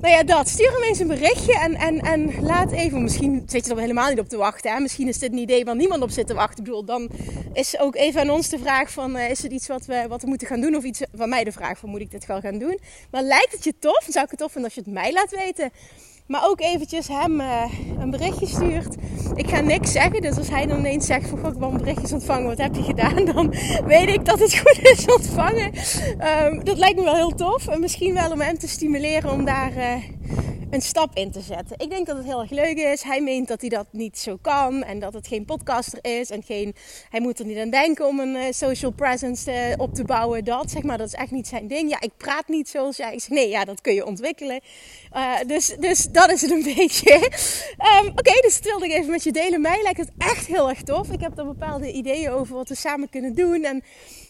nou 0.06 0.14
ja, 0.14 0.24
dat. 0.24 0.48
Stuur 0.48 0.72
hem 0.72 0.84
eens 0.84 1.00
een 1.00 1.08
berichtje 1.08 1.60
en, 1.60 1.76
en, 1.76 2.00
en 2.00 2.44
laat 2.44 2.72
even. 2.72 3.04
Misschien 3.04 3.44
zit 3.46 3.66
je 3.66 3.72
er 3.74 3.80
helemaal 3.80 4.10
niet 4.10 4.20
op 4.20 4.30
te 4.30 4.38
wachten. 4.38 4.72
Hè? 4.72 4.80
Misschien 4.80 5.08
is 5.08 5.18
dit 5.18 5.32
een 5.32 5.38
idee 5.38 5.66
waar 5.66 5.76
niemand 5.76 6.02
op 6.02 6.10
zit 6.10 6.28
te 6.28 6.34
wachten. 6.34 6.58
Ik 6.58 6.64
bedoel, 6.64 6.86
dan 6.86 7.10
is 7.54 7.80
ook 7.80 7.96
even 7.96 8.22
aan 8.22 8.30
ons 8.30 8.50
de 8.50 8.60
vraag: 8.60 8.92
van, 8.92 9.16
uh, 9.16 9.30
is 9.30 9.44
het 9.44 9.52
iets 9.52 9.68
wat 9.68 9.86
we, 9.86 10.06
wat 10.08 10.22
we 10.22 10.28
moeten 10.28 10.48
gaan 10.48 10.62
doen? 10.62 10.76
Of 10.76 10.84
iets 10.84 11.02
van 11.14 11.30
mij 11.30 11.44
de 11.44 11.52
vraag: 11.52 11.78
van, 11.78 11.90
moet 11.90 12.02
ik 12.02 12.12
dit 12.12 12.26
wel 12.26 12.40
gaan 12.40 12.58
doen? 12.58 12.80
Maar 13.12 13.22
lijkt 13.22 13.52
het 13.52 13.64
je 13.64 13.74
tof? 13.80 14.04
Dan 14.04 14.12
zou 14.12 14.26
ik 14.26 14.32
het 14.32 14.40
tof 14.40 14.52
vinden 14.52 14.72
als 14.72 14.80
je 14.80 14.84
het 14.86 14.94
mij 14.94 15.14
laat 15.14 15.32
weten. 15.32 15.72
Maar 16.28 16.46
ook 16.46 16.62
eventjes 16.62 17.08
hem 17.08 17.42
uh, 17.42 17.64
een 18.00 18.10
berichtje 18.10 18.48
stuurt. 18.48 18.96
Ik 19.36 19.50
ga 19.50 19.60
niks 19.62 19.92
zeggen. 19.92 20.22
Dus 20.22 20.38
als 20.38 20.50
hij 20.50 20.66
dan 20.66 20.80
ineens 20.80 21.06
zegt 21.06 21.30
van... 21.30 21.40
Goh, 21.40 21.54
ik 21.54 21.60
wil 21.60 21.72
berichtjes 21.72 22.12
ontvangen. 22.12 22.48
Wat 22.48 22.58
heb 22.58 22.76
je 22.76 22.84
gedaan? 22.84 23.26
Dan 23.34 23.54
weet 23.86 24.10
ik 24.10 24.26
dat 24.26 24.40
het 24.40 24.58
goed 24.58 24.80
is 24.82 25.06
ontvangen. 25.06 25.72
Um, 26.46 26.64
dat 26.64 26.78
lijkt 26.78 26.96
me 26.98 27.04
wel 27.04 27.16
heel 27.16 27.36
tof. 27.36 27.68
En 27.68 27.80
misschien 27.80 28.14
wel 28.14 28.32
om 28.32 28.42
hem 28.42 28.58
te 28.58 28.68
stimuleren 28.68 29.32
om 29.32 29.46
daar... 29.46 29.78
Uh, 29.78 29.94
een 30.76 30.82
stap 30.82 31.16
in 31.16 31.32
te 31.32 31.42
zetten. 31.42 31.80
Ik 31.80 31.90
denk 31.90 32.08
dat 32.08 32.18
het 32.18 32.26
heel 32.26 32.42
erg 32.42 32.50
leuk 32.50 32.78
is. 32.78 33.02
Hij 33.02 33.22
meent 33.22 33.48
dat 33.48 33.62
hij 33.62 33.70
dat 33.70 33.86
niet 33.92 34.20
zo 34.20 34.38
kan 34.42 34.84
en 34.84 35.00
dat 35.00 35.14
het 35.14 35.28
geen 35.28 35.46
podcaster 35.46 36.00
is 36.02 36.30
en 36.30 36.44
geen, 36.44 36.76
hij 37.10 37.20
moet 37.20 37.40
er 37.40 37.46
niet 37.46 37.58
aan 37.58 37.70
denken 37.70 38.08
om 38.08 38.20
een 38.20 38.36
uh, 38.36 38.44
social 38.50 38.92
presence 38.92 39.52
uh, 39.52 39.74
op 39.78 39.94
te 39.94 40.04
bouwen. 40.04 40.44
Dat 40.44 40.72
zeg 40.72 40.84
maar, 40.84 40.98
dat 40.98 41.08
is 41.08 41.14
echt 41.14 41.32
niet 41.32 41.48
zijn 41.48 41.68
ding. 41.68 41.90
Ja, 41.90 42.02
ik 42.02 42.12
praat 42.18 42.48
niet 42.48 42.70
zoals 42.70 42.98
jij. 42.98 43.14
Ik 43.14 43.26
nee, 43.30 43.50
ja, 43.50 43.66
dat 43.66 43.82
kun 43.82 43.94
je 43.94 44.06
ontwikkelen. 44.06 44.60
Uh, 45.14 45.34
dus, 45.48 45.76
dus 45.80 46.06
dat 46.12 46.32
is 46.32 46.42
het 46.42 46.52
een 46.52 46.64
beetje. 46.76 47.14
um, 48.02 48.08
Oké, 48.08 48.42
dus 48.42 48.62
dat 48.62 48.84
ik 48.84 48.92
even 48.92 49.12
met 49.12 49.24
je 49.24 49.32
delen. 49.32 49.62
Mij 49.62 49.82
lijkt 49.84 50.00
het 50.00 50.12
echt 50.18 50.48
heel 50.48 50.70
erg 50.70 50.84
tof. 50.84 51.12
Ik 51.12 51.22
heb 51.22 51.38
er 51.38 51.46
bepaalde 51.46 51.92
ideeën 51.92 52.32
over 52.32 52.56
wat 52.56 52.70
we 52.70 52.76
samen 52.76 53.10
kunnen 53.10 53.36
doen 53.36 53.64
en 53.64 53.84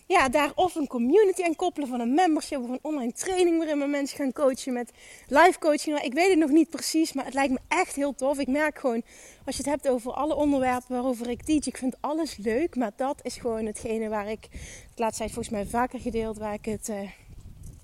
ja, 0.07 0.29
daar 0.29 0.51
of 0.55 0.75
een 0.75 0.87
community 0.87 1.43
aan 1.43 1.55
koppelen 1.55 1.87
van 1.89 1.99
een 1.99 2.13
membership 2.13 2.59
of 2.59 2.69
een 2.69 2.79
online 2.81 3.11
training 3.11 3.57
waarin 3.57 3.79
we 3.79 3.85
mensen 3.85 4.17
gaan 4.17 4.33
coachen 4.33 4.73
met 4.73 4.91
live 5.27 5.59
coaching. 5.59 5.99
Ik 5.99 6.13
weet 6.13 6.29
het 6.29 6.37
nog 6.37 6.49
niet 6.49 6.69
precies, 6.69 7.13
maar 7.13 7.25
het 7.25 7.33
lijkt 7.33 7.53
me 7.53 7.59
echt 7.67 7.95
heel 7.95 8.15
tof. 8.15 8.39
Ik 8.39 8.47
merk 8.47 8.79
gewoon, 8.79 9.01
als 9.45 9.57
je 9.57 9.61
het 9.61 9.71
hebt 9.71 9.87
over 9.87 10.11
alle 10.11 10.35
onderwerpen 10.35 10.91
waarover 10.95 11.29
ik 11.29 11.43
teach, 11.43 11.65
ik 11.65 11.77
vind 11.77 11.95
alles 11.99 12.37
leuk, 12.37 12.75
maar 12.75 12.91
dat 12.95 13.19
is 13.23 13.37
gewoon 13.37 13.65
hetgene 13.65 14.09
waar 14.09 14.29
ik, 14.29 14.47
het 14.89 14.99
laatst 14.99 15.17
tijd 15.17 15.31
volgens 15.31 15.53
mij 15.53 15.65
vaker 15.65 15.99
gedeeld, 15.99 16.37
waar 16.37 16.53
ik 16.53 16.65
het, 16.65 16.89
uh, 16.89 17.09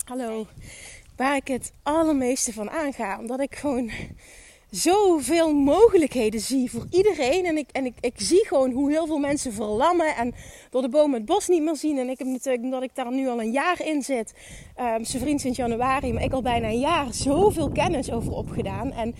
hallo, 0.04 0.46
waar 1.16 1.36
ik 1.36 1.48
het 1.48 1.72
allermeeste 1.82 2.52
van 2.52 2.70
aanga. 2.70 3.18
Omdat 3.18 3.40
ik 3.40 3.54
gewoon 3.56 3.90
zoveel 4.72 5.54
mogelijkheden 5.54 6.40
zie 6.40 6.70
voor 6.70 6.86
iedereen. 6.90 7.44
En, 7.44 7.56
ik, 7.56 7.68
en 7.72 7.84
ik, 7.84 7.94
ik 8.00 8.14
zie 8.16 8.46
gewoon 8.46 8.70
hoe 8.70 8.90
heel 8.90 9.06
veel 9.06 9.18
mensen 9.18 9.52
verlammen 9.52 10.16
en 10.16 10.34
door 10.70 10.82
de 10.82 10.88
bomen 10.88 11.16
het 11.16 11.26
bos 11.26 11.48
niet 11.48 11.62
meer 11.62 11.76
zien. 11.76 11.98
En 11.98 12.08
ik 12.08 12.18
heb 12.18 12.28
natuurlijk, 12.28 12.64
omdat 12.64 12.82
ik 12.82 12.94
daar 12.94 13.12
nu 13.12 13.28
al 13.28 13.40
een 13.40 13.50
jaar 13.50 13.86
in 13.86 14.02
zit, 14.02 14.34
um, 14.80 15.04
zijn 15.04 15.22
vriend 15.22 15.40
sinds 15.40 15.56
januari, 15.56 16.12
maar 16.12 16.22
ik 16.22 16.32
al 16.32 16.42
bijna 16.42 16.68
een 16.68 16.78
jaar 16.78 17.14
zoveel 17.14 17.70
kennis 17.70 18.10
over 18.10 18.32
opgedaan. 18.32 18.92
En 18.92 19.14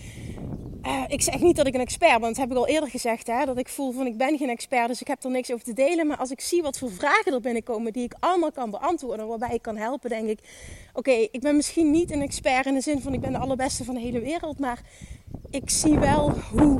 uh, 0.85 1.03
ik 1.07 1.21
zeg 1.21 1.39
niet 1.39 1.55
dat 1.55 1.67
ik 1.67 1.73
een 1.73 1.79
expert 1.79 2.19
ben, 2.19 2.27
dat 2.27 2.37
heb 2.37 2.51
ik 2.51 2.57
al 2.57 2.67
eerder 2.67 2.89
gezegd. 2.89 3.27
Hè, 3.27 3.45
dat 3.45 3.57
ik 3.57 3.69
voel 3.69 3.91
van 3.91 4.05
ik 4.05 4.17
ben 4.17 4.37
geen 4.37 4.49
expert, 4.49 4.87
dus 4.87 5.01
ik 5.01 5.07
heb 5.07 5.23
er 5.23 5.31
niks 5.31 5.51
over 5.51 5.65
te 5.65 5.73
delen. 5.73 6.07
Maar 6.07 6.17
als 6.17 6.31
ik 6.31 6.41
zie 6.41 6.61
wat 6.61 6.77
voor 6.77 6.91
vragen 6.91 7.33
er 7.33 7.41
binnenkomen 7.41 7.93
die 7.93 8.03
ik 8.03 8.15
allemaal 8.19 8.51
kan 8.51 8.69
beantwoorden, 8.69 9.27
waarbij 9.27 9.53
ik 9.53 9.61
kan 9.61 9.77
helpen, 9.77 10.09
denk 10.09 10.29
ik: 10.29 10.39
oké, 10.93 11.11
ik 11.11 11.41
ben 11.41 11.55
misschien 11.55 11.91
niet 11.91 12.11
een 12.11 12.21
expert 12.21 12.65
in 12.65 12.73
de 12.73 12.81
zin 12.81 13.01
van 13.01 13.13
ik 13.13 13.21
ben 13.21 13.31
de 13.31 13.37
allerbeste 13.37 13.83
van 13.83 13.95
de 13.95 14.01
hele 14.01 14.19
wereld. 14.19 14.59
Maar 14.59 14.81
ik 15.49 15.69
zie 15.69 15.99
wel 15.99 16.31
hoe 16.31 16.79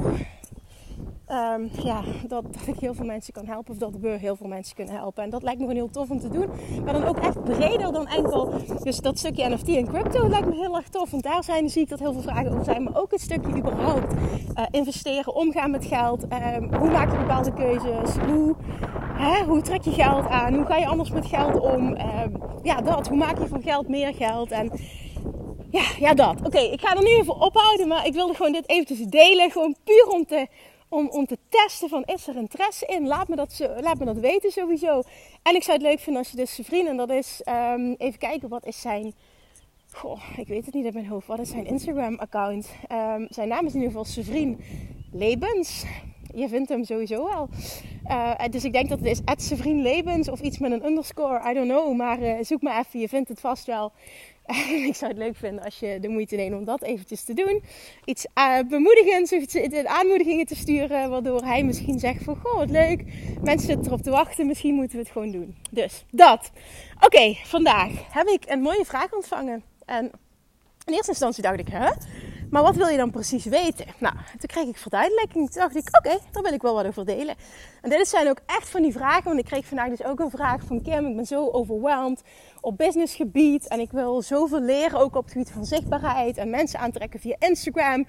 um, 1.34 1.70
ja, 1.84 2.02
dat, 2.28 2.44
dat, 2.44 2.68
ik 2.68 2.80
heel 2.80 2.94
veel 2.94 3.06
mensen 3.06 3.34
kan 3.34 3.46
helpen. 3.46 3.74
Of 3.74 3.80
dat 3.80 3.96
we 4.02 4.08
heel 4.08 4.36
veel 4.36 4.48
mensen 4.48 4.76
kunnen 4.76 4.96
helpen. 4.96 5.24
En 5.24 5.30
dat 5.30 5.44
lijkt 5.44 5.60
me 5.60 5.66
gewoon 5.66 5.82
heel 5.82 5.92
tof 5.92 6.10
om 6.10 6.20
te 6.20 6.30
doen. 6.30 6.50
Maar 6.84 6.94
dan 6.94 7.04
ook 7.04 7.18
echt 7.18 7.44
breder 7.44 7.92
dan 7.92 8.08
enkel. 8.08 8.54
Dus 8.84 8.98
dat 8.98 9.18
stukje 9.18 9.50
NFT 9.50 9.68
en 9.68 9.88
crypto 9.88 10.30
lijkt 10.30 10.48
me 10.48 10.56
heel 10.56 10.76
erg 10.76 10.90
tof. 10.90 11.12
Want 11.12 11.24
daar 11.24 11.44
zijn, 11.44 11.70
zie 11.70 11.82
ik 11.82 11.90
dat 11.90 12.00
heel 12.00 12.14
veel 12.14 12.22
vragen 12.22 12.52
over 12.52 12.64
zijn. 12.64 12.84
Maar 12.84 12.98
ook 12.98 13.12
het 13.12 13.22
stukje 13.22 13.56
überhaupt 13.56 14.14
uh, 14.14 14.66
investeren, 14.72 15.36
omgaan 15.36 15.72
met 15.72 15.86
geld. 15.86 16.24
Um, 16.24 16.76
hoe 16.76 16.90
maak 16.92 17.12
je 17.12 17.18
bepaalde 17.18 17.54
keuzes? 17.54 18.16
Hoe, 18.26 18.56
hè, 19.14 19.44
hoe 19.44 19.62
trek 19.62 19.82
je 19.82 19.92
geld 19.92 20.28
aan? 20.28 20.54
Hoe 20.54 20.66
ga 20.66 20.78
je 20.78 20.88
anders 20.88 21.12
met 21.12 21.26
geld 21.26 21.60
om? 21.60 21.88
Um, 21.88 22.42
ja, 22.64 22.82
dat. 22.82 23.08
Hoe 23.08 23.18
maak 23.18 23.40
je 23.40 23.48
van 23.48 23.62
geld 23.62 23.88
meer 23.88 24.14
geld? 24.14 24.52
En 24.52 24.72
ja, 25.70 25.84
ja 26.00 26.14
dat. 26.14 26.36
Oké, 26.44 26.60
ik 26.60 26.82
ga 26.82 26.96
er 26.96 27.04
nu 27.04 27.10
even 27.10 27.42
ophouden, 27.42 27.88
maar 27.88 28.06
ik 28.06 28.14
wilde 28.14 28.34
gewoon 28.34 28.52
dit 28.52 28.70
eventjes 28.70 29.08
delen. 29.08 29.52
Gewoon 29.52 29.76
puur 29.84 30.08
om 30.08 30.26
te, 30.26 30.48
om, 30.94 31.10
om 31.10 31.26
te 31.26 31.38
testen 31.50 31.90
van 31.90 32.04
is 32.04 32.28
er 32.28 32.36
interesse 32.36 32.86
in? 32.86 33.08
Laat 33.08 33.28
me, 33.28 33.36
dat, 33.36 33.70
laat 33.82 34.00
me 34.00 34.06
dat 34.06 34.18
weten 34.18 34.52
sowieso. 34.52 35.02
En 35.44 35.56
ik 35.56 35.64
zou 35.64 35.78
het 35.78 35.88
leuk 35.88 36.00
vinden 36.00 36.22
als 36.22 36.32
je 36.32 36.38
dus 36.38 36.56
zijn 36.56 36.88
en 36.88 36.98
dat 36.98 37.10
is, 37.10 37.42
um, 37.46 37.96
even 37.98 38.20
kijken, 38.20 38.50
wat 38.50 38.66
is 38.66 38.82
zijn... 38.82 39.14
Goh, 39.92 40.22
ik 40.38 40.48
weet 40.48 40.66
het 40.66 40.74
niet 40.74 40.86
uit 40.86 40.94
mijn 40.94 41.08
hoofd. 41.08 41.28
Wat 41.28 41.40
is 41.40 41.50
zijn 41.50 41.66
Instagram 41.66 42.20
account? 42.20 42.70
Um, 42.92 43.28
zijn 43.30 43.48
naam 43.48 43.66
is 43.66 43.74
in 43.74 43.82
ieder 43.82 43.88
geval 43.88 44.06
Sevrien 44.06 44.60
Lebens. 45.12 45.84
Je 46.36 46.50
vindt 46.50 46.70
hem 46.70 46.84
sowieso 46.84 47.26
wel. 47.26 47.50
Uh, 48.08 48.34
dus 48.50 48.64
ik 48.64 48.74
denk 48.74 48.90
dat 48.90 49.00
het 49.00 49.08
is 49.08 49.48
Sevrien 49.48 49.82
Lebens 49.82 50.30
of 50.30 50.42
iets 50.42 50.58
met 50.58 50.72
een 50.72 50.86
underscore. 50.86 51.50
I 51.50 51.54
don't 51.54 51.70
know. 51.70 51.96
Maar 51.96 52.22
uh, 52.22 52.36
zoek 52.42 52.62
maar 52.62 52.80
even. 52.80 53.00
Je 53.00 53.08
vindt 53.10 53.30
het 53.30 53.40
vast 53.40 53.66
wel. 53.66 53.92
ik 54.90 54.96
zou 54.96 55.12
het 55.12 55.20
leuk 55.20 55.36
vinden 55.36 55.64
als 55.64 55.80
je 55.80 55.98
de 56.00 56.08
moeite 56.08 56.36
neemt 56.36 56.56
om 56.56 56.66
dat 56.66 56.82
eventjes 56.82 57.24
te 57.24 57.34
doen. 57.34 57.64
Iets 58.06 58.26
uh, 58.36 58.60
bemoedigends 58.70 59.32
of 59.34 59.86
aanmoedigingen 59.86 60.46
te 60.46 60.56
sturen. 60.56 61.10
Waardoor 61.10 61.42
hij 61.42 61.64
misschien 61.64 62.00
zegt 62.00 62.24
van, 62.24 62.36
goh 62.36 62.56
wat 62.56 62.70
leuk. 62.70 63.04
Mensen 63.42 63.68
zitten 63.68 63.86
erop 63.86 64.02
te 64.02 64.10
wachten. 64.10 64.48
Misschien 64.48 64.74
moeten 64.76 64.98
we 64.98 65.04
het 65.04 65.12
gewoon 65.12 65.32
doen. 65.32 65.56
Dus 65.72 66.06
dat. 66.12 66.52
Oké, 67.00 67.34
vandaag 67.44 68.14
heb 68.14 68.28
ik 68.28 68.44
een 68.48 68.62
mooie 68.62 68.86
vraag 68.86 69.14
ontvangen. 69.14 69.64
En 69.86 70.12
in 70.86 70.94
eerste 70.94 71.12
instantie 71.12 71.44
dacht 71.44 71.60
ik, 71.60 71.68
hè? 71.68 71.90
Maar 72.54 72.64
wat 72.64 72.76
wil 72.76 72.88
je 72.88 72.98
dan 72.98 73.12
precies 73.12 73.46
weten? 73.46 73.86
Nou, 74.00 74.16
toen 74.16 74.48
kreeg 74.48 74.68
ik 74.68 74.78
verduidelijking. 74.78 75.52
Toen 75.52 75.62
dacht 75.62 75.76
ik, 75.76 75.88
oké, 75.98 76.18
daar 76.32 76.44
wil 76.44 76.54
ik 76.54 76.62
wel 76.62 76.74
wat 76.74 76.86
over 76.86 77.06
delen. 77.06 77.36
En 77.82 77.90
dit 77.90 78.08
zijn 78.08 78.30
ook 78.30 78.40
echt 78.46 78.70
van 78.70 78.82
die 78.82 78.92
vragen. 78.92 79.24
Want 79.24 79.40
ik 79.40 79.46
kreeg 79.46 79.66
vandaag 79.66 79.90
dus 79.90 80.04
ook 80.04 80.20
een 80.20 80.30
vraag 80.30 80.64
van 80.64 80.82
Kim. 80.82 81.06
Ik 81.06 81.16
ben 81.16 81.26
zo 81.26 81.50
overweldigd 81.50 82.24
op 82.62 82.78
businessgebied. 82.78 83.68
En 83.68 83.80
ik 83.80 83.92
wil 83.92 84.22
zoveel 84.22 84.62
leren 84.62 85.00
ook 85.00 85.16
op 85.16 85.24
het 85.24 85.32
gebied 85.32 85.52
van 85.52 85.66
zichtbaarheid. 85.66 86.38
En 86.38 86.50
mensen 86.50 86.80
aantrekken 86.80 87.20
via 87.20 87.36
Instagram. 87.40 88.06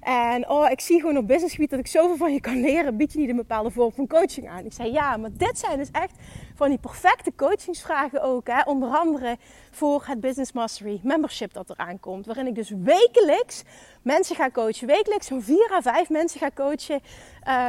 En 0.00 0.48
oh, 0.48 0.70
ik 0.70 0.80
zie 0.80 1.00
gewoon 1.00 1.16
op 1.16 1.26
businessgebied 1.26 1.70
dat 1.70 1.78
ik 1.78 1.86
zoveel 1.86 2.16
van 2.16 2.32
je 2.32 2.40
kan 2.40 2.60
leren. 2.60 2.96
Bied 2.96 3.12
je 3.12 3.18
niet 3.18 3.28
een 3.28 3.36
bepaalde 3.36 3.70
vorm 3.70 3.92
van 3.92 4.06
coaching 4.06 4.48
aan? 4.48 4.64
Ik 4.64 4.72
zei 4.72 4.92
ja, 4.92 5.16
maar 5.16 5.30
dit 5.32 5.58
zijn 5.58 5.78
dus 5.78 5.90
echt 5.92 6.16
van 6.54 6.68
die 6.68 6.78
perfecte 6.78 7.32
coachingsvragen 7.36 8.22
ook. 8.22 8.46
Hè? 8.46 8.62
Onder 8.64 8.88
andere 8.88 9.36
voor 9.70 10.02
het 10.06 10.20
Business 10.20 10.52
Mastery 10.52 11.00
membership 11.02 11.52
dat 11.52 11.70
eraan 11.70 12.00
komt. 12.00 12.26
Waarin 12.26 12.46
ik 12.46 12.54
dus 12.54 12.70
wekelijks 12.70 13.62
mensen 14.02 14.36
ga 14.36 14.50
coachen. 14.50 14.86
Wekelijks 14.86 15.26
zo'n 15.26 15.42
vier 15.42 15.72
à 15.72 15.80
vijf 15.80 16.10
mensen 16.10 16.40
ga 16.40 16.50
coachen. 16.54 17.00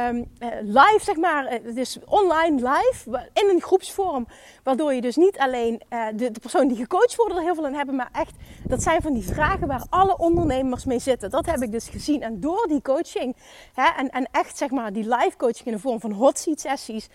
Um, 0.08 0.30
live, 0.62 1.00
zeg 1.00 1.16
maar. 1.16 1.52
Uh, 1.52 1.74
dus 1.74 1.98
online 2.04 2.54
live. 2.54 3.28
In 3.32 3.48
een 3.48 3.62
groepsvorm. 3.62 4.26
Waardoor 4.62 4.94
je 4.94 5.00
dus 5.00 5.16
niet 5.16 5.38
alleen 5.38 5.82
uh, 5.90 6.06
de, 6.14 6.30
de 6.30 6.40
persoon 6.40 6.68
die 6.68 6.76
gecoacht 6.76 7.16
wordt 7.16 7.34
er 7.34 7.42
heel 7.42 7.54
veel 7.54 7.66
aan 7.66 7.74
hebben. 7.74 7.94
Maar 7.96 8.10
echt, 8.12 8.34
dat 8.64 8.82
zijn 8.82 9.02
van 9.02 9.12
die 9.12 9.26
vragen 9.26 9.66
waar 9.66 9.86
alle 9.90 10.18
ondernemers 10.18 10.84
mee 10.84 10.98
zitten. 10.98 11.30
Dat 11.30 11.46
heb 11.46 11.62
ik 11.62 11.72
dus 11.72 11.88
gezien. 11.88 12.22
En 12.22 12.40
door 12.40 12.66
die 12.68 12.82
coaching. 12.82 13.36
Hè, 13.74 13.88
en, 13.96 14.10
en 14.10 14.28
echt 14.32 14.56
zeg 14.56 14.70
maar 14.70 14.92
die 14.92 15.08
live 15.08 15.36
coaching 15.36 15.66
in 15.66 15.72
de 15.72 15.78
vorm 15.78 16.00
van 16.00 16.12
hot 16.12 16.38
seat 16.38 16.60
sessies 16.60 17.08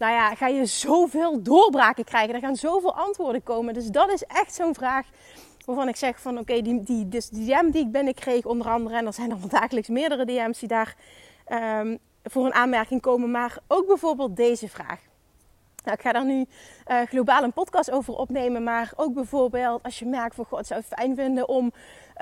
nou 0.00 0.12
ja, 0.12 0.34
ga 0.34 0.46
je 0.46 0.66
zoveel 0.66 1.42
doorbraken 1.42 2.04
krijgen. 2.04 2.34
Er 2.34 2.40
gaan 2.40 2.56
zoveel 2.56 2.94
antwoorden 2.94 3.42
komen. 3.42 3.74
Dus 3.74 3.86
dat 3.86 4.12
is 4.12 4.22
echt 4.22 4.54
zo'n 4.54 4.74
vraag 4.74 5.06
waarvan 5.66 5.88
ik 5.88 5.96
zeg 5.96 6.20
van 6.20 6.38
oké, 6.38 6.62
die, 6.62 6.82
die, 6.82 7.08
dus 7.08 7.28
die 7.28 7.46
DM 7.46 7.70
die 7.70 7.84
ik 7.84 7.92
binnenkreeg 7.92 8.44
onder 8.44 8.66
andere. 8.66 8.96
En 8.96 9.06
er 9.06 9.12
zijn 9.12 9.30
er 9.30 9.48
dagelijks 9.48 9.88
meerdere 9.88 10.24
DM's 10.24 10.58
die 10.58 10.68
daar 10.68 10.96
um, 11.80 11.98
voor 12.22 12.44
een 12.44 12.54
aanmerking 12.54 13.00
komen. 13.00 13.30
Maar 13.30 13.58
ook 13.66 13.86
bijvoorbeeld 13.86 14.36
deze 14.36 14.68
vraag. 14.68 15.09
Nou, 15.84 15.96
ik 15.96 16.02
ga 16.02 16.12
daar 16.12 16.24
nu 16.24 16.46
uh, 16.86 17.00
globaal 17.00 17.42
een 17.42 17.52
podcast 17.52 17.90
over 17.90 18.14
opnemen. 18.14 18.62
Maar 18.62 18.92
ook 18.96 19.14
bijvoorbeeld 19.14 19.82
als 19.82 19.98
je 19.98 20.06
merkt 20.06 20.34
van... 20.34 20.44
God, 20.44 20.58
het 20.58 20.66
zou 20.66 20.82
fijn 20.82 21.14
vinden 21.14 21.48
om 21.48 21.72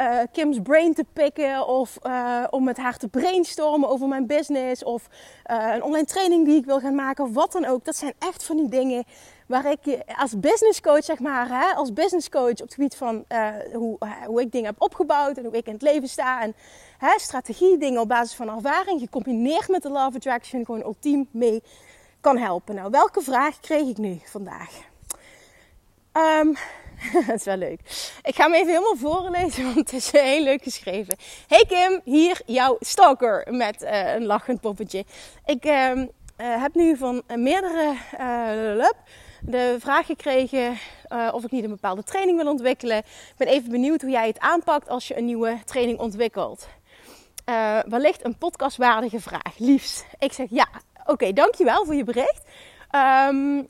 uh, 0.01 0.19
Kim's 0.33 0.59
brain 0.63 0.95
te 0.95 1.05
pikken. 1.13 1.67
Of 1.67 1.99
uh, 2.07 2.45
om 2.51 2.65
met 2.65 2.77
haar 2.77 2.97
te 2.97 3.09
brainstormen 3.09 3.89
over 3.89 4.09
mijn 4.09 4.27
business. 4.27 4.85
Of 4.85 5.09
een 5.45 5.83
online 5.83 6.07
training 6.07 6.45
die 6.45 6.57
ik 6.57 6.65
wil 6.65 6.81
gaan 6.81 6.95
maken. 6.95 7.25
Of 7.25 7.33
wat 7.33 7.53
dan 7.53 7.65
ook. 7.65 7.85
Dat 7.85 7.97
zijn 7.97 8.13
echt 8.19 8.45
van 8.45 8.57
die 8.57 8.69
dingen 8.69 9.05
waar 9.47 9.71
ik 9.71 10.03
als 10.19 10.41
business 10.41 10.81
coach, 10.81 11.05
zeg 11.05 11.19
maar, 11.19 11.49
hè, 11.49 11.75
als 11.75 11.93
business 11.93 12.29
coach 12.29 12.51
op 12.51 12.59
het 12.59 12.75
gebied 12.75 12.97
van 12.97 13.25
hoe, 13.73 13.99
hoe 14.27 14.41
ik 14.41 14.53
dingen 14.53 14.67
heb 14.67 14.83
opgebouwd 14.83 15.37
en 15.37 15.45
hoe 15.45 15.57
ik 15.57 15.67
in 15.67 15.73
het 15.73 15.83
leven 15.83 16.09
sta. 16.09 16.43
En 16.43 16.55
hè, 16.99 17.19
strategie, 17.19 17.79
dingen 17.79 18.01
op 18.01 18.09
basis 18.09 18.37
van 18.37 18.49
ervaring, 18.49 19.01
gecombineerd 19.01 19.69
met 19.69 19.83
de 19.83 19.91
Love 19.91 20.17
Attraction, 20.17 20.65
gewoon 20.65 20.83
ultiem 20.83 21.29
mee 21.31 21.63
helpen. 22.37 22.75
Nou, 22.75 22.91
welke 22.91 23.21
vraag 23.21 23.61
kreeg 23.61 23.89
ik 23.89 23.97
nu 23.97 24.21
vandaag? 24.25 24.71
Um, 26.13 26.57
dat 27.27 27.37
is 27.37 27.45
wel 27.45 27.57
leuk. 27.57 27.81
Ik 28.23 28.35
ga 28.35 28.43
hem 28.43 28.55
even 28.55 28.69
helemaal 28.69 28.97
voorlezen, 28.97 29.65
want 29.65 29.77
het 29.77 29.93
is 29.93 30.13
heel 30.13 30.43
leuk 30.43 30.63
geschreven. 30.63 31.17
Hey 31.47 31.65
Kim, 31.69 32.01
hier 32.05 32.41
jouw 32.47 32.77
stalker 32.81 33.47
met 33.51 33.83
uh, 33.83 34.15
een 34.15 34.25
lachend 34.25 34.61
poppetje. 34.61 35.05
Ik 35.45 35.65
uh, 35.65 35.91
uh, 35.97 36.07
heb 36.37 36.75
nu 36.75 36.97
van 36.97 37.23
meerdere 37.37 37.95
uh, 38.21 38.89
de 39.41 39.77
vraag 39.79 40.07
gekregen 40.07 40.79
of 41.33 41.45
ik 41.45 41.51
niet 41.51 41.65
een 41.65 41.71
bepaalde 41.71 42.03
training 42.03 42.43
wil 42.43 42.51
ontwikkelen. 42.51 42.99
Ik 42.99 43.35
ben 43.37 43.47
even 43.47 43.71
benieuwd 43.71 44.01
hoe 44.01 44.11
jij 44.11 44.27
het 44.27 44.39
aanpakt 44.39 44.89
als 44.89 45.09
je 45.09 45.17
een 45.17 45.25
nieuwe 45.25 45.59
training 45.65 45.99
ontwikkelt. 45.99 46.69
wellicht 47.89 48.25
een 48.25 48.39
podcastwaardige 48.39 49.21
vraag, 49.21 49.59
liefst. 49.59 50.07
Ik 50.19 50.33
zeg 50.33 50.47
ja, 50.51 50.69
Oké, 51.09 51.33
dankjewel 51.33 51.85
voor 51.85 51.95
je 51.95 52.05
bericht. 52.05 52.43
Um, 53.29 53.69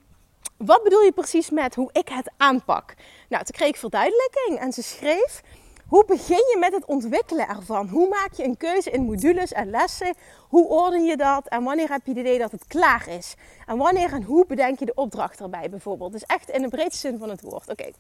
wat 0.56 0.82
bedoel 0.82 1.02
je 1.02 1.12
precies 1.12 1.50
met 1.50 1.74
hoe 1.74 1.90
ik 1.92 2.08
het 2.08 2.30
aanpak? 2.36 2.94
Nou, 3.28 3.44
toen 3.44 3.54
kreeg 3.54 3.68
ik 3.68 3.76
verduidelijking 3.76 4.58
en 4.58 4.72
ze 4.72 4.82
schreef: 4.82 5.40
Hoe 5.86 6.04
begin 6.04 6.36
je 6.36 6.56
met 6.60 6.72
het 6.72 6.84
ontwikkelen 6.84 7.48
ervan? 7.48 7.88
Hoe 7.88 8.08
maak 8.08 8.32
je 8.32 8.44
een 8.44 8.56
keuze 8.56 8.90
in 8.90 9.02
modules 9.02 9.52
en 9.52 9.70
lessen? 9.70 10.14
Hoe 10.48 10.68
orden 10.68 11.04
je 11.04 11.16
dat? 11.16 11.48
En 11.48 11.64
wanneer 11.64 11.88
heb 11.88 12.00
je 12.04 12.10
het 12.10 12.20
idee 12.20 12.38
dat 12.38 12.50
het 12.50 12.66
klaar 12.66 13.08
is? 13.08 13.34
En 13.66 13.76
wanneer 13.76 14.12
en 14.12 14.22
hoe 14.22 14.46
bedenk 14.46 14.78
je 14.78 14.84
de 14.84 14.94
opdracht 14.94 15.40
erbij 15.40 15.70
bijvoorbeeld? 15.70 16.12
Dus 16.12 16.24
echt 16.26 16.50
in 16.50 16.62
de 16.62 16.68
breedste 16.68 17.08
zin 17.08 17.18
van 17.18 17.28
het 17.28 17.40
woord. 17.40 17.68
Oké. 17.68 17.90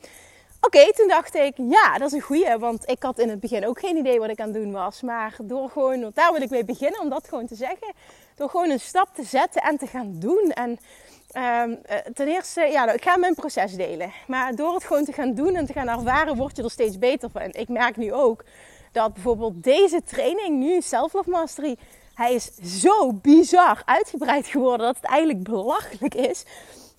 Oké, 0.60 0.92
toen 0.92 1.08
dacht 1.08 1.34
ik, 1.34 1.56
ja, 1.56 1.98
dat 1.98 2.06
is 2.06 2.12
een 2.12 2.20
goeie. 2.20 2.56
Want 2.56 2.88
ik 2.88 3.02
had 3.02 3.18
in 3.18 3.28
het 3.28 3.40
begin 3.40 3.66
ook 3.66 3.78
geen 3.78 3.96
idee 3.96 4.18
wat 4.18 4.30
ik 4.30 4.40
aan 4.40 4.52
het 4.52 4.62
doen 4.62 4.72
was. 4.72 5.02
Maar 5.02 5.36
door 5.42 5.70
gewoon, 5.70 6.00
want 6.00 6.14
daar 6.14 6.32
wil 6.32 6.42
ik 6.42 6.50
mee 6.50 6.64
beginnen, 6.64 7.00
om 7.00 7.08
dat 7.08 7.28
gewoon 7.28 7.46
te 7.46 7.54
zeggen. 7.54 7.94
Door 8.38 8.50
gewoon 8.50 8.70
een 8.70 8.80
stap 8.80 9.08
te 9.14 9.24
zetten 9.24 9.62
en 9.62 9.78
te 9.78 9.86
gaan 9.86 10.12
doen. 10.18 10.52
En 10.54 10.70
um, 10.70 11.78
ten 12.14 12.28
eerste, 12.28 12.60
ja, 12.60 12.92
ik 12.92 13.02
ga 13.02 13.16
mijn 13.16 13.34
proces 13.34 13.74
delen. 13.74 14.12
Maar 14.26 14.54
door 14.54 14.74
het 14.74 14.84
gewoon 14.84 15.04
te 15.04 15.12
gaan 15.12 15.34
doen 15.34 15.54
en 15.54 15.66
te 15.66 15.72
gaan 15.72 15.88
ervaren, 15.88 16.36
word 16.36 16.56
je 16.56 16.62
er 16.62 16.70
steeds 16.70 16.98
beter 16.98 17.30
van. 17.30 17.42
Ik 17.52 17.68
merk 17.68 17.96
nu 17.96 18.12
ook 18.12 18.44
dat 18.92 19.12
bijvoorbeeld 19.14 19.62
deze 19.64 20.02
training, 20.02 20.58
nu 20.58 20.80
Self 20.80 21.12
Love 21.12 21.30
Mastery, 21.30 21.76
hij 22.14 22.34
is 22.34 22.54
zo 22.80 23.12
bizar 23.12 23.82
uitgebreid 23.84 24.46
geworden 24.46 24.86
dat 24.86 24.96
het 24.96 25.04
eigenlijk 25.04 25.42
belachelijk 25.42 26.14
is. 26.14 26.44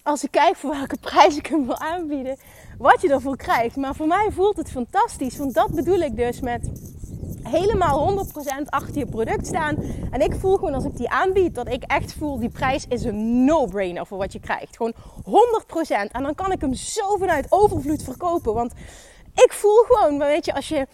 Als 0.03 0.23
ik 0.23 0.31
kijk 0.31 0.55
voor 0.55 0.69
welke 0.69 0.97
prijs 0.97 1.37
ik 1.37 1.45
hem 1.47 1.65
wil 1.65 1.77
aanbieden, 1.77 2.37
wat 2.77 3.01
je 3.01 3.09
ervoor 3.09 3.37
krijgt. 3.37 3.75
Maar 3.75 3.95
voor 3.95 4.07
mij 4.07 4.27
voelt 4.31 4.57
het 4.57 4.71
fantastisch, 4.71 5.37
want 5.37 5.53
dat 5.53 5.69
bedoel 5.69 5.99
ik 5.99 6.15
dus 6.15 6.39
met 6.39 6.69
helemaal 7.43 8.25
100% 8.27 8.65
achter 8.65 8.97
je 8.97 9.05
product 9.05 9.47
staan. 9.47 9.75
En 10.11 10.21
ik 10.21 10.35
voel 10.35 10.55
gewoon 10.55 10.73
als 10.73 10.85
ik 10.85 10.97
die 10.97 11.09
aanbied, 11.09 11.55
dat 11.55 11.67
ik 11.67 11.83
echt 11.83 12.13
voel, 12.13 12.39
die 12.39 12.49
prijs 12.49 12.85
is 12.87 13.03
een 13.03 13.43
no-brainer 13.45 14.05
voor 14.05 14.17
wat 14.17 14.33
je 14.33 14.39
krijgt. 14.39 14.75
Gewoon 14.75 14.93
100%. 15.25 16.11
En 16.11 16.23
dan 16.23 16.35
kan 16.35 16.51
ik 16.51 16.61
hem 16.61 16.73
zo 16.73 17.17
vanuit 17.17 17.45
overvloed 17.49 18.03
verkopen. 18.03 18.53
Want 18.53 18.73
ik 19.33 19.53
voel 19.53 19.83
gewoon, 19.87 20.17
weet 20.17 20.45
je, 20.45 20.53
als 20.53 20.67
je, 20.67 20.87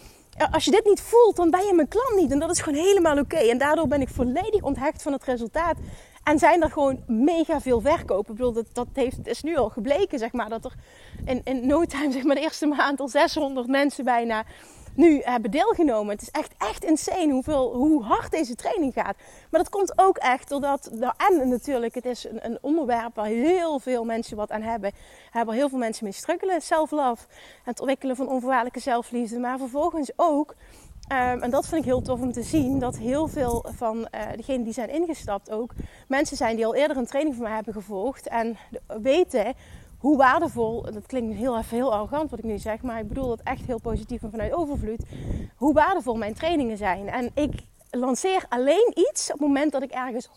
als 0.51 0.65
je 0.65 0.71
dit 0.71 0.85
niet 0.85 1.01
voelt, 1.01 1.35
dan 1.35 1.49
ben 1.49 1.65
je 1.65 1.73
mijn 1.73 1.87
klant 1.87 2.15
niet. 2.15 2.31
En 2.31 2.39
dat 2.39 2.51
is 2.51 2.61
gewoon 2.61 2.83
helemaal 2.83 3.17
oké. 3.17 3.37
En 3.37 3.57
daardoor 3.57 3.87
ben 3.87 4.01
ik 4.01 4.09
volledig 4.09 4.61
onthecht 4.61 5.01
van 5.01 5.13
het 5.13 5.23
resultaat. 5.23 5.77
En 6.23 6.39
zijn 6.39 6.61
er 6.61 6.71
gewoon 6.71 7.03
mega 7.07 7.61
veel 7.61 7.81
verkopen. 7.81 8.31
Ik 8.31 8.37
bedoel, 8.37 8.53
dat, 8.53 8.65
dat 8.73 8.87
heeft, 8.93 9.27
is 9.27 9.41
nu 9.41 9.55
al 9.55 9.69
gebleken, 9.69 10.19
zeg 10.19 10.31
maar, 10.31 10.49
dat 10.49 10.65
er 10.65 10.73
in, 11.25 11.41
in 11.43 11.67
no 11.67 11.85
time, 11.85 12.11
zeg 12.11 12.23
maar, 12.23 12.35
de 12.35 12.41
eerste 12.41 12.65
maand 12.65 12.99
al 12.99 13.07
600 13.07 13.67
mensen 13.67 14.03
bijna 14.03 14.43
nu 14.95 15.21
hebben 15.23 15.51
deelgenomen. 15.51 16.13
Het 16.13 16.21
is 16.21 16.31
echt, 16.31 16.53
echt 16.57 16.83
insane 16.83 17.31
hoeveel, 17.31 17.73
hoe 17.73 18.03
hard 18.03 18.31
deze 18.31 18.55
training 18.55 18.93
gaat. 18.93 19.15
Maar 19.49 19.59
dat 19.59 19.69
komt 19.69 19.93
ook 19.95 20.17
echt 20.17 20.49
doordat, 20.49 20.89
nou, 20.93 21.13
en 21.17 21.49
natuurlijk, 21.49 21.95
het 21.95 22.05
is 22.05 22.25
een, 22.25 22.45
een 22.45 22.57
onderwerp 22.61 23.15
waar 23.15 23.25
heel 23.25 23.79
veel 23.79 24.03
mensen 24.03 24.37
wat 24.37 24.51
aan 24.51 24.61
hebben. 24.61 24.91
Hebben 25.31 25.55
heel 25.55 25.69
veel 25.69 25.77
mensen 25.77 26.03
mee 26.03 26.13
struggelen. 26.13 26.61
Self-love, 26.61 27.25
het 27.63 27.79
ontwikkelen 27.79 28.15
van 28.15 28.27
onvoorwaardelijke 28.27 28.79
zelfliefde. 28.79 29.39
Maar 29.39 29.57
vervolgens 29.57 30.11
ook 30.15 30.55
Um, 31.11 31.41
en 31.41 31.49
dat 31.49 31.67
vind 31.67 31.81
ik 31.81 31.87
heel 31.87 32.01
tof 32.01 32.21
om 32.21 32.31
te 32.31 32.43
zien. 32.43 32.79
Dat 32.79 32.97
heel 32.97 33.27
veel 33.27 33.65
van 33.75 33.97
uh, 33.97 34.21
degenen 34.35 34.63
die 34.63 34.73
zijn 34.73 34.89
ingestapt 34.89 35.51
ook 35.51 35.71
mensen 36.07 36.37
zijn 36.37 36.55
die 36.55 36.65
al 36.65 36.75
eerder 36.75 36.97
een 36.97 37.05
training 37.05 37.35
van 37.35 37.43
mij 37.43 37.53
hebben 37.53 37.73
gevolgd. 37.73 38.27
En 38.27 38.57
weten 39.01 39.53
hoe 40.05 40.17
waardevol, 40.17 40.81
dat 40.81 41.05
klinkt 41.05 41.35
heel 41.35 41.57
even 41.57 41.77
heel 41.77 41.93
arrogant 41.93 42.29
wat 42.29 42.39
ik 42.39 42.45
nu 42.45 42.57
zeg, 42.57 42.81
maar 42.81 42.99
ik 42.99 43.07
bedoel 43.07 43.27
dat 43.27 43.41
echt 43.43 43.65
heel 43.65 43.79
positief 43.79 44.23
en 44.23 44.31
vanuit 44.31 44.53
overvloed, 44.53 45.03
hoe 45.55 45.73
waardevol 45.73 46.15
mijn 46.15 46.33
trainingen 46.33 46.77
zijn. 46.77 47.09
En 47.09 47.31
ik 47.33 47.51
lanceer 47.91 48.45
alleen 48.49 48.93
iets 48.93 49.31
op 49.31 49.39
het 49.39 49.47
moment 49.47 49.71
dat 49.71 49.83
ik 49.83 49.91
ergens 49.91 50.29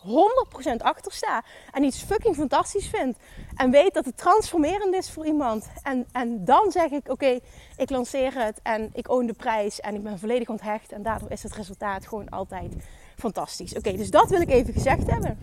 100% 0.71 0.75
achter 0.77 1.11
sta 1.11 1.43
en 1.71 1.83
iets 1.83 2.01
fucking 2.01 2.35
fantastisch 2.35 2.87
vind 2.87 3.17
en 3.55 3.71
weet 3.71 3.93
dat 3.93 4.05
het 4.05 4.17
transformerend 4.17 4.93
is 4.93 5.11
voor 5.11 5.25
iemand. 5.25 5.69
En, 5.83 6.07
en 6.11 6.45
dan 6.45 6.71
zeg 6.71 6.91
ik, 6.91 7.09
oké, 7.09 7.39
ik 7.77 7.89
lanceer 7.89 8.43
het 8.43 8.59
en 8.63 8.89
ik 8.93 9.09
own 9.09 9.25
de 9.25 9.33
prijs 9.33 9.79
en 9.79 9.95
ik 9.95 10.03
ben 10.03 10.19
volledig 10.19 10.49
onthecht 10.49 10.91
en 10.91 11.03
daardoor 11.03 11.31
is 11.31 11.43
het 11.43 11.53
resultaat 11.53 12.07
gewoon 12.07 12.29
altijd 12.29 12.75
fantastisch. 13.15 13.75
Oké, 13.75 13.91
dus 13.91 14.11
dat 14.11 14.29
wil 14.29 14.41
ik 14.41 14.49
even 14.49 14.73
gezegd 14.73 15.09
hebben. 15.11 15.37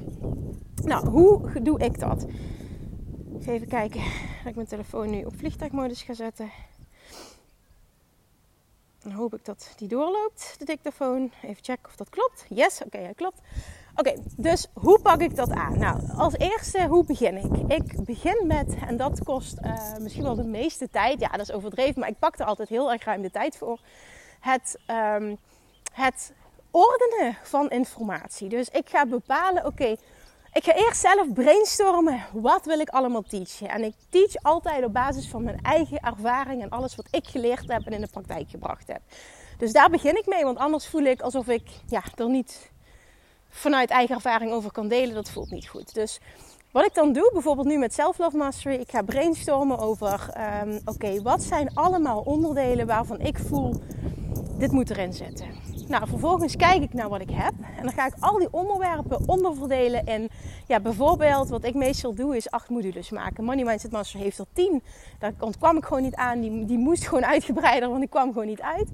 Nou, 0.85 1.09
hoe 1.09 1.63
doe 1.63 1.79
ik 1.79 1.99
dat? 1.99 2.27
Even 3.41 3.69
kijken 3.69 4.01
dat 4.39 4.47
ik 4.47 4.55
mijn 4.55 4.67
telefoon 4.67 5.11
nu 5.11 5.25
op 5.25 5.37
vliegtuigmodus 5.37 6.03
ga 6.03 6.15
zetten. 6.15 6.51
Dan 8.99 9.13
hoop 9.13 9.35
ik 9.35 9.45
dat 9.45 9.73
die 9.77 9.89
doorloopt, 9.89 10.55
de 10.59 10.65
dictafoon. 10.65 11.33
Even 11.43 11.65
checken 11.65 11.87
of 11.87 11.97
dat 11.97 12.09
klopt. 12.09 12.47
Yes, 12.49 12.83
oké, 12.85 12.97
okay, 12.97 13.15
klopt. 13.15 13.41
Oké, 13.95 14.15
dus 14.37 14.67
hoe 14.73 15.01
pak 15.01 15.21
ik 15.21 15.37
dat 15.37 15.51
aan? 15.51 15.79
Nou, 15.79 16.13
als 16.17 16.37
eerste, 16.37 16.87
hoe 16.87 17.05
begin 17.05 17.37
ik? 17.37 17.73
Ik 17.73 18.05
begin 18.05 18.47
met, 18.47 18.75
en 18.87 18.97
dat 18.97 19.25
kost 19.25 19.59
uh, 19.63 19.97
misschien 20.01 20.23
wel 20.23 20.35
de 20.35 20.45
meeste 20.45 20.91
tijd. 20.91 21.21
Ja, 21.21 21.29
dat 21.29 21.41
is 21.41 21.53
overdreven, 21.53 22.01
maar 22.01 22.09
ik 22.09 22.19
pak 22.19 22.39
er 22.39 22.47
altijd 22.47 22.69
heel 22.69 22.93
erg 22.93 23.05
ruim 23.05 23.23
de 23.23 23.31
tijd 23.31 23.57
voor. 23.57 23.81
Het, 24.41 24.79
um, 24.91 25.39
het 25.93 26.33
ordenen 26.71 27.37
van 27.43 27.71
informatie. 27.71 28.49
Dus 28.49 28.69
ik 28.69 28.89
ga 28.89 29.07
bepalen, 29.07 29.67
oké, 29.67 29.97
ik 30.57 30.65
ga 30.65 30.75
eerst 30.75 31.01
zelf 31.01 31.33
brainstormen. 31.33 32.25
Wat 32.33 32.65
wil 32.65 32.79
ik 32.79 32.89
allemaal 32.89 33.23
teachen? 33.23 33.69
En 33.69 33.85
ik 33.85 33.95
teach 34.09 34.43
altijd 34.43 34.85
op 34.85 34.93
basis 34.93 35.29
van 35.29 35.43
mijn 35.43 35.59
eigen 35.63 35.99
ervaring 36.01 36.63
en 36.63 36.71
alles 36.71 36.95
wat 36.95 37.07
ik 37.11 37.27
geleerd 37.27 37.69
heb 37.69 37.87
en 37.87 37.93
in 37.93 38.01
de 38.01 38.09
praktijk 38.11 38.51
gebracht 38.51 38.89
heb. 38.89 39.01
Dus 39.59 39.73
daar 39.73 39.91
begin 39.91 40.17
ik 40.17 40.27
mee, 40.27 40.45
want 40.45 40.59
anders 40.59 40.87
voel 40.87 41.03
ik 41.03 41.21
alsof 41.21 41.49
ik 41.49 41.69
ja, 41.87 42.03
er 42.15 42.29
niet 42.29 42.71
vanuit 43.49 43.91
eigen 43.91 44.15
ervaring 44.15 44.53
over 44.53 44.73
kan 44.73 44.89
delen. 44.89 45.15
Dat 45.15 45.31
voelt 45.31 45.51
niet 45.51 45.69
goed. 45.69 45.95
Dus 45.95 46.21
wat 46.71 46.85
ik 46.85 46.95
dan 46.95 47.13
doe, 47.13 47.31
bijvoorbeeld 47.33 47.67
nu 47.67 47.79
met 47.79 47.95
Self 47.95 48.19
Love 48.19 48.37
Mastery, 48.37 48.75
ik 48.75 48.91
ga 48.91 49.03
brainstormen 49.03 49.79
over: 49.79 50.29
um, 50.63 50.81
oké, 50.85 51.23
wat 51.23 51.43
zijn 51.43 51.75
allemaal 51.75 52.21
onderdelen 52.21 52.87
waarvan 52.87 53.21
ik 53.21 53.39
voel 53.39 53.75
dit 54.59 54.73
moet 54.73 54.91
erin 54.91 55.13
zitten. 55.13 55.76
Nou, 55.89 56.09
vervolgens 56.09 56.57
kijk 56.57 56.83
ik 56.83 56.95
naar 56.95 57.09
wat 57.09 57.21
ik 57.21 57.31
heb 57.31 57.53
en 57.77 57.83
dan 57.83 57.93
ga 57.93 58.07
ik 58.07 58.15
al 58.21 58.39
die 58.39 58.49
onderwerpen 58.51 59.29
onderverdelen 59.29 60.07
in, 60.07 60.29
ja, 60.67 60.81
bijvoorbeeld 60.81 61.49
wat 61.49 61.65
ik 61.65 61.75
meestal 61.75 62.15
doe 62.15 62.37
is 62.37 62.51
acht 62.51 62.69
modules 62.69 63.11
maken. 63.11 63.45
Money 63.45 63.65
Mindset 63.65 63.93
Master 63.93 64.21
heeft 64.21 64.39
er 64.39 64.47
tien. 64.53 64.83
Daar 65.19 65.33
ontkwam 65.39 65.77
ik 65.77 65.85
gewoon 65.85 66.03
niet 66.03 66.15
aan. 66.15 66.41
Die, 66.41 66.65
die 66.65 66.79
moest 66.79 67.07
gewoon 67.07 67.25
uitgebreider, 67.27 67.89
want 67.89 68.03
ik 68.03 68.11
kwam 68.11 68.33
gewoon 68.33 68.47
niet 68.47 68.61
uit. 68.61 68.89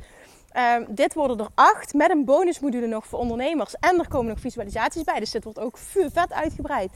Um, 0.79 0.95
dit 0.95 1.15
worden 1.15 1.39
er 1.39 1.49
acht 1.55 1.95
met 1.95 2.11
een 2.11 2.25
bonusmodule 2.25 2.87
nog 2.87 3.07
voor 3.07 3.19
ondernemers. 3.19 3.75
En 3.81 3.99
er 3.99 4.09
komen 4.09 4.29
nog 4.29 4.41
visualisaties 4.41 5.05
bij. 5.05 5.19
Dus 5.19 5.31
dit 5.31 5.45
wordt 5.45 5.59
ook 5.59 5.79
vet 5.79 6.33
uitgebreid. 6.33 6.91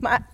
Maar 0.00 0.26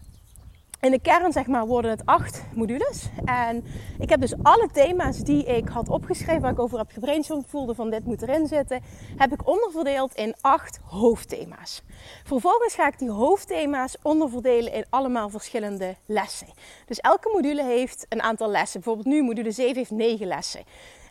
in 0.81 0.91
de 0.91 1.01
kern 1.01 1.33
zeg 1.33 1.47
maar 1.47 1.67
worden 1.67 1.91
het 1.91 2.07
acht 2.07 2.43
modules. 2.55 3.09
En 3.25 3.65
ik 3.99 4.09
heb 4.09 4.21
dus 4.21 4.35
alle 4.43 4.69
thema's 4.73 5.19
die 5.19 5.45
ik 5.45 5.69
had 5.69 5.89
opgeschreven, 5.89 6.43
waar 6.43 6.53
ik 6.53 6.59
over 6.59 6.79
heb 6.79 6.91
gebrainstormd, 6.91 7.47
voelde 7.49 7.75
van 7.75 7.91
dit 7.91 8.05
moet 8.05 8.23
erin 8.23 8.47
zitten, 8.47 8.83
heb 9.17 9.33
ik 9.33 9.49
onderverdeeld 9.49 10.15
in 10.15 10.35
acht 10.41 10.81
hoofdthema's. 10.85 11.83
Vervolgens 12.25 12.75
ga 12.75 12.87
ik 12.87 12.99
die 12.99 13.11
hoofdthema's 13.11 13.97
onderverdelen 14.03 14.73
in 14.73 14.85
allemaal 14.91 15.29
verschillende 15.29 15.97
lessen. 16.07 16.49
Dus 16.87 16.99
elke 16.99 17.31
module 17.33 17.65
heeft 17.65 18.07
een 18.09 18.23
aantal 18.23 18.51
lessen. 18.51 18.81
Bijvoorbeeld 18.81 19.15
nu 19.15 19.23
module 19.23 19.51
7 19.51 19.77
heeft 19.77 19.91
9 19.91 20.27
lessen. 20.27 20.63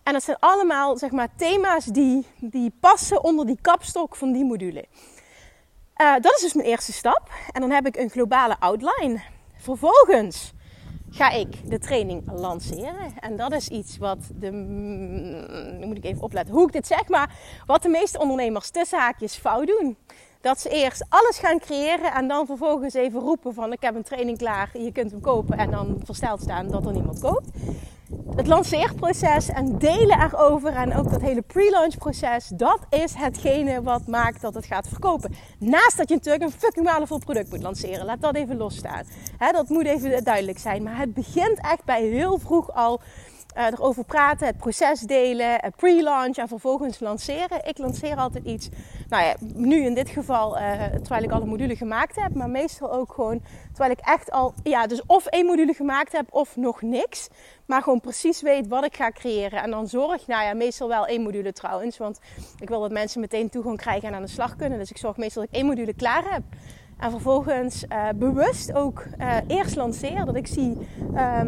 En 0.04 0.14
dat 0.14 0.24
zijn 0.24 0.38
allemaal 0.40 0.98
zeg 0.98 1.12
maar, 1.12 1.28
thema's 1.36 1.86
die, 1.86 2.26
die 2.40 2.74
passen 2.80 3.24
onder 3.24 3.46
die 3.46 3.60
kapstok 3.62 4.16
van 4.16 4.32
die 4.32 4.46
module. 4.46 4.86
Uh, 6.02 6.14
dat 6.14 6.36
is 6.36 6.42
dus 6.42 6.54
mijn 6.54 6.68
eerste 6.68 6.94
stap. 6.94 7.32
En 7.52 7.62
dan 7.62 7.72
heb 7.72 7.86
ik 7.86 7.96
een 7.96 8.10
globale 8.10 8.60
outline. 8.60 9.36
Vervolgens 9.58 10.54
ga 11.10 11.30
ik 11.30 11.70
de 11.70 11.80
training 11.80 12.32
lanceren. 12.32 13.20
En 13.20 13.36
dat 13.36 13.52
is 13.52 13.68
iets 13.68 13.98
wat 13.98 14.18
de. 14.36 14.52
Moet 15.86 15.98
ik 15.98 16.04
even 16.04 16.22
opletten 16.22 16.56
hoe 16.56 16.68
ik 16.68 16.74
dit 16.74 16.88
zeg, 16.88 17.08
maar 17.08 17.36
wat 17.66 17.82
de 17.82 17.90
meeste 17.90 18.20
ondernemers 18.20 18.70
tussen 18.70 19.00
haakjes 19.00 19.36
fout 19.36 19.68
doen. 19.68 19.98
Dat 20.42 20.60
ze 20.60 20.70
eerst 20.70 21.06
alles 21.10 21.40
gaan 21.40 21.60
creëren 21.60 22.14
en 22.14 22.28
dan 22.28 22.46
vervolgens 22.46 22.94
even 22.94 23.20
roepen 23.20 23.54
van 23.54 23.72
ik 23.72 23.82
heb 23.82 23.96
een 23.96 24.04
training 24.04 24.38
klaar, 24.38 24.70
je 24.74 24.92
kunt 24.92 25.12
hem 25.12 25.22
kopen 25.22 25.58
en 25.58 25.72
dan 25.72 26.02
versteld 26.04 26.42
staan 26.42 26.68
dat 26.68 26.86
er 26.86 26.92
niemand 26.92 27.20
koopt 27.20 27.50
het 28.36 28.48
lanceerproces 28.48 29.50
en 29.50 29.78
delen 29.78 30.22
erover 30.22 30.74
en 30.74 30.96
ook 30.96 31.12
dat 31.12 31.22
hele 31.22 31.42
pre-launch 31.42 31.98
proces, 31.98 32.48
dat 32.48 32.80
is 32.90 33.14
hetgene 33.14 33.82
wat 33.82 34.08
maakt 34.08 34.42
dat 34.42 34.54
het 34.54 34.66
gaat 34.66 34.88
verkopen. 34.88 35.36
Naast 35.60 35.98
dat 35.98 36.10
je 36.10 36.16
natuurlijk 36.16 36.44
een 36.44 36.60
fucking 36.60 36.86
waardevol 36.86 37.18
product 37.18 37.52
moet 37.52 37.62
lanceren. 37.62 38.06
Laat 38.06 38.22
dat 38.22 38.36
even 38.36 38.58
losstaan. 38.58 39.04
Dat 39.52 39.70
moet 39.70 39.86
even 39.86 40.24
duidelijk 40.24 40.60
zijn. 40.60 40.84
Maar 40.84 40.98
het 40.98 41.14
begint 41.14 41.62
echt 41.62 41.86
bij 41.86 42.04
heel 42.04 42.38
vroeg 42.38 42.74
al 42.74 43.02
erover 43.66 44.04
praten, 44.04 44.48
het 44.48 44.58
proces 44.58 45.00
delen, 45.00 45.60
pre-launch 45.76 46.36
en 46.36 46.48
vervolgens 46.48 47.00
lanceren. 47.00 47.66
Ik 47.66 47.78
lanceer 47.78 48.16
altijd 48.16 48.46
iets. 48.46 48.70
Nou 49.10 49.24
ja, 49.24 49.36
nu 49.40 49.84
in 49.84 49.94
dit 49.94 50.10
geval, 50.10 50.58
uh, 50.58 50.84
terwijl 50.84 51.24
ik 51.24 51.32
alle 51.32 51.46
modules 51.46 51.78
gemaakt 51.78 52.16
heb, 52.16 52.34
maar 52.34 52.50
meestal 52.50 52.94
ook 52.94 53.14
gewoon 53.14 53.42
terwijl 53.68 53.92
ik 53.92 54.00
echt 54.00 54.32
al, 54.32 54.54
ja, 54.64 54.88
dus 54.88 55.06
of 55.06 55.26
één 55.26 55.46
module 55.46 55.74
gemaakt 55.74 56.12
heb 56.12 56.26
of 56.30 56.56
nog 56.56 56.82
niks. 56.82 57.28
Maar 57.66 57.82
gewoon 57.82 58.00
precies 58.00 58.42
weet 58.42 58.68
wat 58.68 58.86
ik 58.86 58.96
ga 58.96 59.12
creëren. 59.12 59.62
En 59.62 59.72
dan 59.72 59.88
zorg, 59.88 60.28
nou 60.28 60.44
ja, 60.44 60.54
meestal 60.54 60.88
wel 60.88 61.06
één 61.06 61.22
module 61.22 61.54
trouwens. 61.54 61.98
Want 61.98 62.20
ik 62.60 62.70
wil 62.70 62.82
dat 62.82 62.92
mensen 62.92 63.22
meteen 63.22 63.50
toegang 63.50 63.78
krijgen 63.78 64.08
en 64.08 64.16
aan 64.16 64.22
de 64.22 64.28
slag 64.28 64.56
kunnen. 64.56 64.80
Dus 64.80 64.90
ik 64.90 64.98
zorg 64.98 65.18
meestal 65.18 65.42
dat 65.42 65.52
ik 65.52 65.58
één 65.58 65.68
module 65.68 65.94
klaar 65.94 66.34
heb. 66.34 66.44
En 66.98 67.12
vervolgens 67.12 67.84
uh, 67.84 68.08
bewust 68.16 68.74
ook 68.74 69.06
uh, 69.20 69.36
eerst 69.48 69.75
lanceer. 69.75 70.25
Dat 70.25 70.36
ik 70.36 70.48
zie 70.48 70.77
uh, 71.14 71.42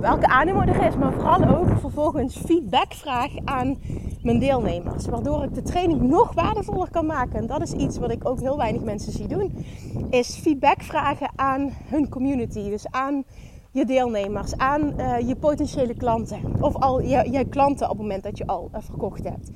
welke 0.00 0.26
animo 0.26 0.60
er 0.60 0.86
is. 0.86 0.96
Maar 0.96 1.12
vooral 1.12 1.44
ook 1.44 1.78
vervolgens 1.78 2.36
feedback 2.36 2.92
vraag 2.94 3.30
aan 3.44 3.78
mijn 4.22 4.38
deelnemers. 4.38 5.06
Waardoor 5.06 5.44
ik 5.44 5.54
de 5.54 5.62
training 5.62 6.00
nog 6.02 6.34
waardevoller 6.34 6.90
kan 6.90 7.06
maken. 7.06 7.38
En 7.38 7.46
dat 7.46 7.62
is 7.62 7.72
iets 7.72 7.98
wat 7.98 8.10
ik 8.10 8.28
ook 8.28 8.40
heel 8.40 8.56
weinig 8.56 8.82
mensen 8.82 9.12
zie 9.12 9.26
doen. 9.26 9.64
Is 10.10 10.36
feedback 10.36 10.82
vragen 10.82 11.30
aan 11.36 11.72
hun 11.84 12.08
community. 12.08 12.70
Dus 12.70 12.86
aan 12.90 13.24
je 13.72 13.84
deelnemers, 13.84 14.56
aan 14.56 15.00
uh, 15.00 15.28
je 15.28 15.36
potentiële 15.36 15.94
klanten. 15.94 16.40
Of 16.60 16.76
al 16.76 17.00
je, 17.00 17.30
je, 17.30 17.48
klanten 17.48 17.84
op 17.90 17.92
het 17.92 18.00
moment 18.00 18.22
dat 18.22 18.38
je 18.38 18.46
al 18.46 18.70
uh, 18.74 18.80
verkocht 18.80 19.24
hebt. 19.24 19.50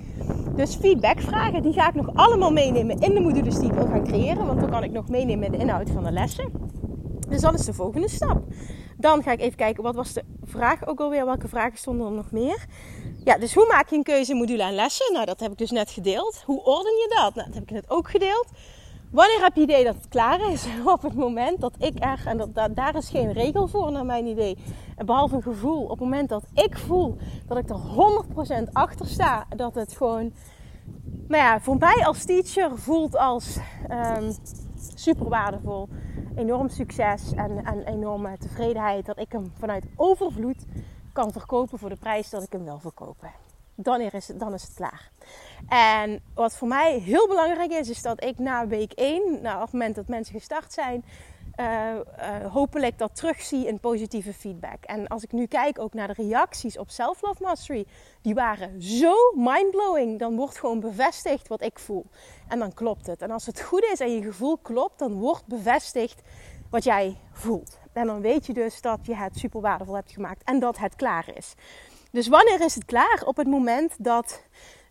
Dus 0.54 0.74
feedback 0.74 1.20
vragen, 1.20 1.62
die 1.62 1.72
ga 1.72 1.88
ik 1.88 1.94
nog 1.94 2.10
allemaal 2.14 2.52
meenemen 2.52 2.98
in 2.98 3.14
de 3.14 3.20
modules 3.20 3.58
die 3.58 3.68
ik 3.68 3.74
wil 3.74 3.86
gaan 3.86 4.04
creëren. 4.04 4.46
Want 4.46 4.60
dan 4.60 4.70
kan 4.70 4.82
ik 4.82 4.90
nog 4.90 5.08
meenemen 5.08 5.46
in 5.46 5.52
de 5.52 5.58
inhoud 5.58 5.90
van 5.90 6.04
de 6.04 6.12
lessen. 6.12 6.52
Dus 7.28 7.40
dat 7.40 7.54
is 7.54 7.64
de 7.64 7.72
volgende 7.72 8.08
stap. 8.08 8.42
Dan 8.96 9.22
ga 9.22 9.32
ik 9.32 9.40
even 9.40 9.56
kijken, 9.56 9.82
wat 9.82 9.94
was 9.94 10.12
de 10.12 10.24
vraag 10.42 10.86
ook 10.86 11.00
alweer? 11.00 11.24
Welke 11.24 11.48
vragen 11.48 11.78
stonden 11.78 12.06
er 12.06 12.12
nog 12.12 12.30
meer? 12.30 12.66
Ja, 13.24 13.38
dus 13.38 13.54
hoe 13.54 13.66
maak 13.66 13.90
je 13.90 13.96
een 13.96 14.02
keuze 14.02 14.34
module 14.34 14.62
en 14.62 14.74
lessen? 14.74 15.12
Nou, 15.12 15.26
dat 15.26 15.40
heb 15.40 15.52
ik 15.52 15.58
dus 15.58 15.70
net 15.70 15.90
gedeeld. 15.90 16.42
Hoe 16.44 16.64
orden 16.64 16.92
je 16.92 17.20
dat? 17.22 17.34
Nou, 17.34 17.46
dat 17.46 17.54
heb 17.54 17.62
ik 17.62 17.70
net 17.70 17.90
ook 17.90 18.10
gedeeld. 18.10 18.46
Wanneer 19.10 19.42
heb 19.42 19.54
je 19.54 19.60
idee 19.60 19.84
dat 19.84 19.94
het 19.94 20.08
klaar 20.08 20.52
is? 20.52 20.66
Op 20.84 21.02
het 21.02 21.14
moment 21.14 21.60
dat 21.60 21.74
ik 21.78 22.04
er, 22.04 22.22
en 22.26 22.36
dat, 22.36 22.76
daar 22.76 22.96
is 22.96 23.08
geen 23.08 23.32
regel 23.32 23.68
voor 23.68 23.92
naar 23.92 24.04
mijn 24.04 24.26
idee, 24.26 24.58
behalve 25.04 25.36
een 25.36 25.42
gevoel. 25.42 25.82
Op 25.82 25.90
het 25.90 26.00
moment 26.00 26.28
dat 26.28 26.44
ik 26.52 26.78
voel 26.78 27.16
dat 27.46 27.58
ik 27.58 27.68
er 27.68 27.80
100% 28.68 28.72
achter 28.72 29.06
sta, 29.06 29.46
dat 29.56 29.74
het 29.74 29.92
gewoon, 29.92 30.32
nou 31.28 31.42
ja, 31.42 31.60
voor 31.60 31.76
mij 31.78 32.06
als 32.06 32.24
teacher 32.24 32.78
voelt 32.78 33.16
als 33.16 33.58
um, 33.90 34.32
super 34.94 35.28
waardevol, 35.28 35.88
enorm 36.36 36.68
succes 36.68 37.32
en, 37.32 37.64
en 37.64 37.84
enorme 37.84 38.38
tevredenheid 38.38 39.06
dat 39.06 39.18
ik 39.18 39.32
hem 39.32 39.52
vanuit 39.58 39.86
overvloed 39.96 40.64
kan 41.12 41.32
verkopen 41.32 41.78
voor 41.78 41.88
de 41.88 41.96
prijs 41.96 42.30
dat 42.30 42.42
ik 42.42 42.52
hem 42.52 42.64
wil 42.64 42.78
verkopen 42.78 43.45
dan 43.76 44.00
is, 44.00 44.28
het, 44.28 44.40
dan 44.40 44.54
is 44.54 44.62
het 44.62 44.74
klaar. 44.74 45.10
En 45.68 46.20
wat 46.34 46.56
voor 46.56 46.68
mij 46.68 46.98
heel 46.98 47.28
belangrijk 47.28 47.70
is, 47.70 47.88
is 47.88 48.02
dat 48.02 48.24
ik 48.24 48.38
na 48.38 48.66
week 48.66 48.92
1, 48.92 49.42
nou, 49.42 49.56
op 49.56 49.62
het 49.62 49.72
moment 49.72 49.94
dat 49.94 50.08
mensen 50.08 50.34
gestart 50.34 50.72
zijn, 50.72 51.04
uh, 51.60 51.94
uh, 51.94 52.52
hopelijk 52.52 52.98
dat 52.98 53.16
terugzie 53.16 53.66
in 53.66 53.80
positieve 53.80 54.32
feedback. 54.32 54.84
En 54.84 55.06
als 55.08 55.22
ik 55.22 55.32
nu 55.32 55.46
kijk 55.46 55.78
ook 55.78 55.94
naar 55.94 56.06
de 56.14 56.22
reacties 56.22 56.78
op 56.78 56.90
Self 56.90 57.22
Love 57.22 57.42
Mastery, 57.42 57.86
die 58.22 58.34
waren 58.34 58.82
zo 58.82 59.14
mindblowing. 59.34 60.18
Dan 60.18 60.36
wordt 60.36 60.58
gewoon 60.58 60.80
bevestigd 60.80 61.48
wat 61.48 61.62
ik 61.62 61.78
voel. 61.78 62.06
En 62.48 62.58
dan 62.58 62.74
klopt 62.74 63.06
het. 63.06 63.22
En 63.22 63.30
als 63.30 63.46
het 63.46 63.60
goed 63.60 63.84
is 63.92 64.00
en 64.00 64.14
je 64.14 64.22
gevoel 64.22 64.58
klopt, 64.58 64.98
dan 64.98 65.12
wordt 65.12 65.46
bevestigd 65.46 66.22
wat 66.70 66.84
jij 66.84 67.16
voelt. 67.32 67.78
En 67.92 68.06
dan 68.06 68.20
weet 68.20 68.46
je 68.46 68.52
dus 68.52 68.80
dat 68.80 68.98
je 69.02 69.14
het 69.14 69.38
super 69.38 69.60
waardevol 69.60 69.94
hebt 69.94 70.12
gemaakt 70.12 70.44
en 70.44 70.58
dat 70.58 70.78
het 70.78 70.96
klaar 70.96 71.30
is. 71.34 71.54
Dus 72.16 72.28
wanneer 72.28 72.60
is 72.64 72.74
het 72.74 72.84
klaar? 72.84 73.22
Op 73.24 73.36
het 73.36 73.46
moment 73.46 74.04
dat 74.04 74.42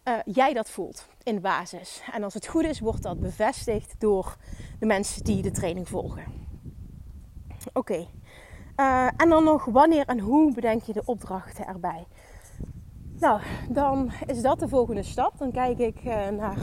uh, 0.03 0.13
jij 0.25 0.53
dat 0.53 0.69
voelt 0.69 1.07
in 1.23 1.41
basis. 1.41 2.01
En 2.11 2.23
als 2.23 2.33
het 2.33 2.47
goed 2.47 2.63
is, 2.63 2.79
wordt 2.79 3.03
dat 3.03 3.19
bevestigd 3.19 3.95
door 3.97 4.35
de 4.79 4.85
mensen 4.85 5.23
die 5.23 5.41
de 5.41 5.51
training 5.51 5.87
volgen. 5.87 6.23
Oké. 7.73 8.07
Uh, 8.77 9.07
en 9.17 9.29
dan 9.29 9.43
nog 9.43 9.65
wanneer 9.65 10.05
en 10.07 10.19
hoe 10.19 10.53
bedenk 10.53 10.83
je 10.83 10.93
de 10.93 11.01
opdrachten 11.05 11.67
erbij? 11.67 12.07
Nou, 13.19 13.41
dan 13.69 14.11
is 14.25 14.41
dat 14.41 14.59
de 14.59 14.67
volgende 14.67 15.03
stap. 15.03 15.37
Dan 15.37 15.51
kijk 15.51 15.79
ik 15.79 16.03
uh, 16.03 16.27
naar, 16.27 16.57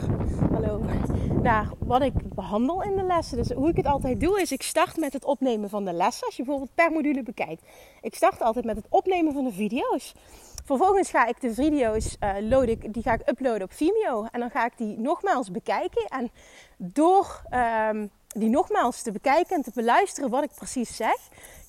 naar 1.41 1.71
wat 1.79 2.01
ik 2.01 2.13
behandel 2.35 2.83
in 2.83 2.95
de 2.95 3.03
lessen. 3.03 3.37
Dus 3.37 3.51
hoe 3.51 3.69
ik 3.69 3.77
het 3.77 3.85
altijd 3.85 4.19
doe, 4.19 4.41
is 4.41 4.51
ik 4.51 4.61
start 4.61 4.97
met 4.97 5.13
het 5.13 5.25
opnemen 5.25 5.69
van 5.69 5.85
de 5.85 5.93
lessen. 5.93 6.25
Als 6.25 6.35
je 6.35 6.43
bijvoorbeeld 6.43 6.75
per 6.75 6.91
module 6.91 7.23
bekijkt. 7.23 7.63
Ik 8.01 8.15
start 8.15 8.41
altijd 8.41 8.65
met 8.65 8.75
het 8.75 8.85
opnemen 8.89 9.33
van 9.33 9.43
de 9.43 9.51
video's. 9.51 10.13
Vervolgens 10.65 11.09
ga 11.09 11.25
ik 11.25 11.41
de 11.41 11.53
video's 11.53 12.17
uh, 12.19 12.33
load 12.39 12.67
ik, 12.67 12.93
die 12.93 13.03
ga 13.03 13.13
ik 13.13 13.29
uploaden 13.29 13.63
op 13.63 13.73
Vimeo. 13.73 14.25
En 14.31 14.39
dan 14.39 14.49
ga 14.49 14.65
ik 14.65 14.77
die 14.77 14.99
nogmaals 14.99 15.51
bekijken. 15.51 16.05
En 16.05 16.31
door 16.77 17.41
um, 17.89 18.11
die 18.27 18.49
nogmaals 18.49 19.01
te 19.01 19.11
bekijken 19.11 19.55
en 19.55 19.61
te 19.61 19.71
beluisteren 19.73 20.29
wat 20.29 20.43
ik 20.43 20.51
precies 20.55 20.95
zeg, 20.95 21.17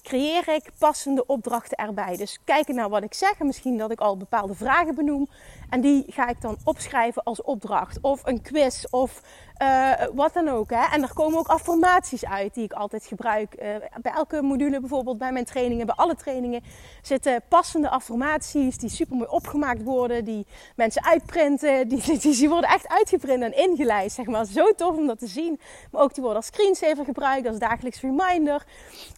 creëer 0.05 0.49
ik 0.49 0.71
passende 0.79 1.27
opdrachten 1.27 1.77
erbij. 1.77 2.17
Dus 2.17 2.39
kijken 2.45 2.75
naar 2.75 2.89
wat 2.89 3.03
ik 3.03 3.15
zeg 3.15 3.39
en 3.39 3.47
misschien 3.47 3.79
dat 3.79 3.91
ik 3.91 4.01
al 4.01 4.17
bepaalde 4.17 4.55
vragen 4.55 4.95
benoem. 4.95 5.29
En 5.71 5.81
die 5.81 6.05
ga 6.07 6.29
ik 6.29 6.41
dan 6.41 6.57
opschrijven 6.65 7.23
als 7.23 7.43
opdracht. 7.43 7.99
Of 8.01 8.21
een 8.25 8.43
quiz 8.43 8.85
of 8.91 9.23
uh, 9.65 10.07
wat 10.15 10.33
dan 10.33 10.49
ook. 10.49 10.71
Hè. 10.71 10.85
En 10.93 11.03
er 11.03 11.15
komen 11.15 11.39
ook 11.39 11.47
affirmaties 11.47 12.25
uit 12.25 12.55
die 12.55 12.65
ik 12.65 12.73
altijd 12.73 13.05
gebruik. 13.07 13.55
Uh, 13.63 13.69
bij 14.03 14.13
elke 14.13 14.43
module 14.43 14.81
bijvoorbeeld, 14.81 15.19
bij 15.19 15.33
mijn 15.33 15.45
trainingen, 15.45 15.87
bij 15.87 15.95
alle 15.95 16.15
trainingen 16.15 16.63
zitten 17.03 17.43
passende 17.49 17.89
affirmaties 17.89 18.79
die 18.79 18.89
super 18.89 19.17
mooi 19.17 19.29
opgemaakt 19.29 19.83
worden. 19.83 20.25
Die 20.25 20.47
mensen 20.77 21.05
uitprinten. 21.05 21.89
Die, 21.95 22.03
die, 22.03 22.37
die, 22.37 22.49
worden 22.49 22.71
echt 22.71 22.89
uitgeprint 22.89 23.43
en 23.43 23.57
ingelijst. 23.57 24.17
Zeg 24.17 24.27
maar. 24.27 24.45
Zo 24.45 24.73
tof 24.73 24.97
om 24.97 25.07
dat 25.07 25.19
te 25.19 25.27
zien. 25.27 25.61
Maar 25.91 26.03
ook 26.03 26.15
die 26.15 26.23
worden 26.23 26.43
als 26.43 26.51
screensaver 26.51 27.05
gebruikt, 27.05 27.47
als 27.47 27.59
dagelijks 27.59 28.01
reminder. 28.01 28.65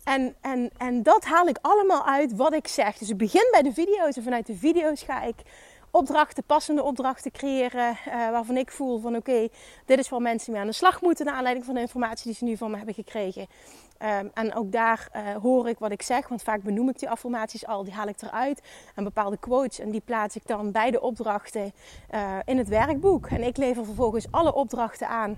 En, 0.05 0.35
en, 0.41 0.71
en 0.77 1.03
dat 1.03 1.25
haal 1.25 1.47
ik 1.47 1.59
allemaal 1.61 2.07
uit 2.07 2.37
wat 2.37 2.55
ik 2.55 2.69
zeg. 2.69 2.99
Dus 2.99 3.09
ik 3.09 3.17
begin 3.17 3.49
bij 3.51 3.63
de 3.63 3.73
video's 3.73 4.17
en 4.17 4.23
vanuit 4.23 4.47
de 4.47 4.57
video's 4.57 5.03
ga 5.03 5.23
ik 5.23 5.37
opdrachten, 5.97 6.45
passende 6.45 6.83
opdrachten 6.83 7.31
creëren. 7.31 7.91
Uh, 8.09 8.31
waarvan 8.31 8.57
ik 8.57 8.71
voel 8.71 9.01
van 9.01 9.17
oké, 9.17 9.49
dit 9.85 9.99
is 9.99 10.09
waar 10.09 10.21
mensen 10.21 10.53
mee 10.53 10.61
aan 10.61 10.67
de 10.67 10.73
slag 10.73 11.01
moeten. 11.01 11.25
Naar 11.25 11.35
aanleiding 11.35 11.67
van 11.67 11.75
de 11.75 11.81
informatie 11.81 12.25
die 12.25 12.35
ze 12.35 12.45
nu 12.45 12.57
van 12.57 12.71
me 12.71 12.77
hebben 12.77 12.95
gekregen. 12.95 13.47
Um, 14.03 14.31
en 14.35 14.55
ook 14.55 14.73
daar 14.73 15.09
uh, 15.17 15.43
hoor 15.43 15.69
ik 15.69 15.79
wat 15.79 15.91
ik 15.91 16.03
zeg. 16.03 16.29
Want 16.29 16.43
vaak 16.43 16.63
benoem 16.63 16.89
ik 16.89 16.99
die 16.99 17.11
affirmaties 17.11 17.67
al. 17.67 17.85
Die 17.85 17.93
haal 17.93 18.09
ik 18.09 18.23
eruit. 18.23 18.63
En 18.95 19.05
bepaalde 19.05 19.37
quotes. 19.37 19.79
En 19.79 19.91
die 19.91 20.03
plaats 20.05 20.37
ik 20.37 20.47
dan 20.47 20.73
bij 20.73 20.91
de 20.91 21.01
opdrachten 21.01 21.73
uh, 22.15 22.37
in 22.45 22.59
het 22.59 22.69
werkboek. 22.69 23.27
En 23.27 23.43
ik 23.43 23.57
lever 23.57 23.85
vervolgens 23.85 24.27
alle 24.31 24.55
opdrachten 24.55 25.09
aan 25.09 25.37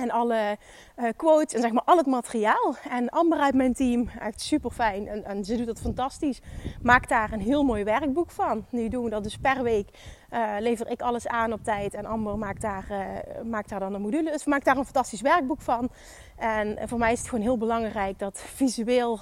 en 0.00 0.10
alle 0.10 0.58
uh, 0.96 1.08
quotes 1.16 1.54
en 1.54 1.60
zeg 1.60 1.72
maar 1.72 1.82
al 1.84 1.96
het 1.96 2.06
materiaal. 2.06 2.74
En 2.90 3.08
Amber 3.08 3.38
uit 3.38 3.54
mijn 3.54 3.74
team, 3.74 4.08
echt 4.20 4.40
super 4.40 4.70
fijn. 4.70 5.08
En, 5.08 5.24
en, 5.24 5.44
ze 5.44 5.56
doet 5.56 5.66
dat 5.66 5.80
fantastisch. 5.80 6.40
Maakt 6.82 7.08
daar 7.08 7.32
een 7.32 7.40
heel 7.40 7.62
mooi 7.62 7.84
werkboek 7.84 8.30
van. 8.30 8.64
Nu 8.70 8.88
doen 8.88 9.04
we 9.04 9.10
dat 9.10 9.22
dus 9.22 9.36
per 9.36 9.62
week. 9.62 9.88
Uh, 10.32 10.54
lever 10.58 10.90
ik 10.90 11.00
alles 11.00 11.26
aan 11.26 11.52
op 11.52 11.64
tijd. 11.64 11.94
En 11.94 12.06
Amber 12.06 12.38
maakt 12.38 12.60
daar, 12.60 12.86
uh, 12.90 13.42
maakt 13.50 13.68
daar 13.68 13.80
dan 13.80 13.94
een 13.94 14.02
module. 14.02 14.30
Dus 14.30 14.44
maakt 14.44 14.64
daar 14.64 14.76
een 14.76 14.84
fantastisch 14.84 15.20
werkboek 15.20 15.60
van. 15.60 15.90
En 16.36 16.88
voor 16.88 16.98
mij 16.98 17.12
is 17.12 17.18
het 17.18 17.28
gewoon 17.28 17.44
heel 17.44 17.58
belangrijk 17.58 18.18
dat 18.18 18.38
visueel 18.38 19.18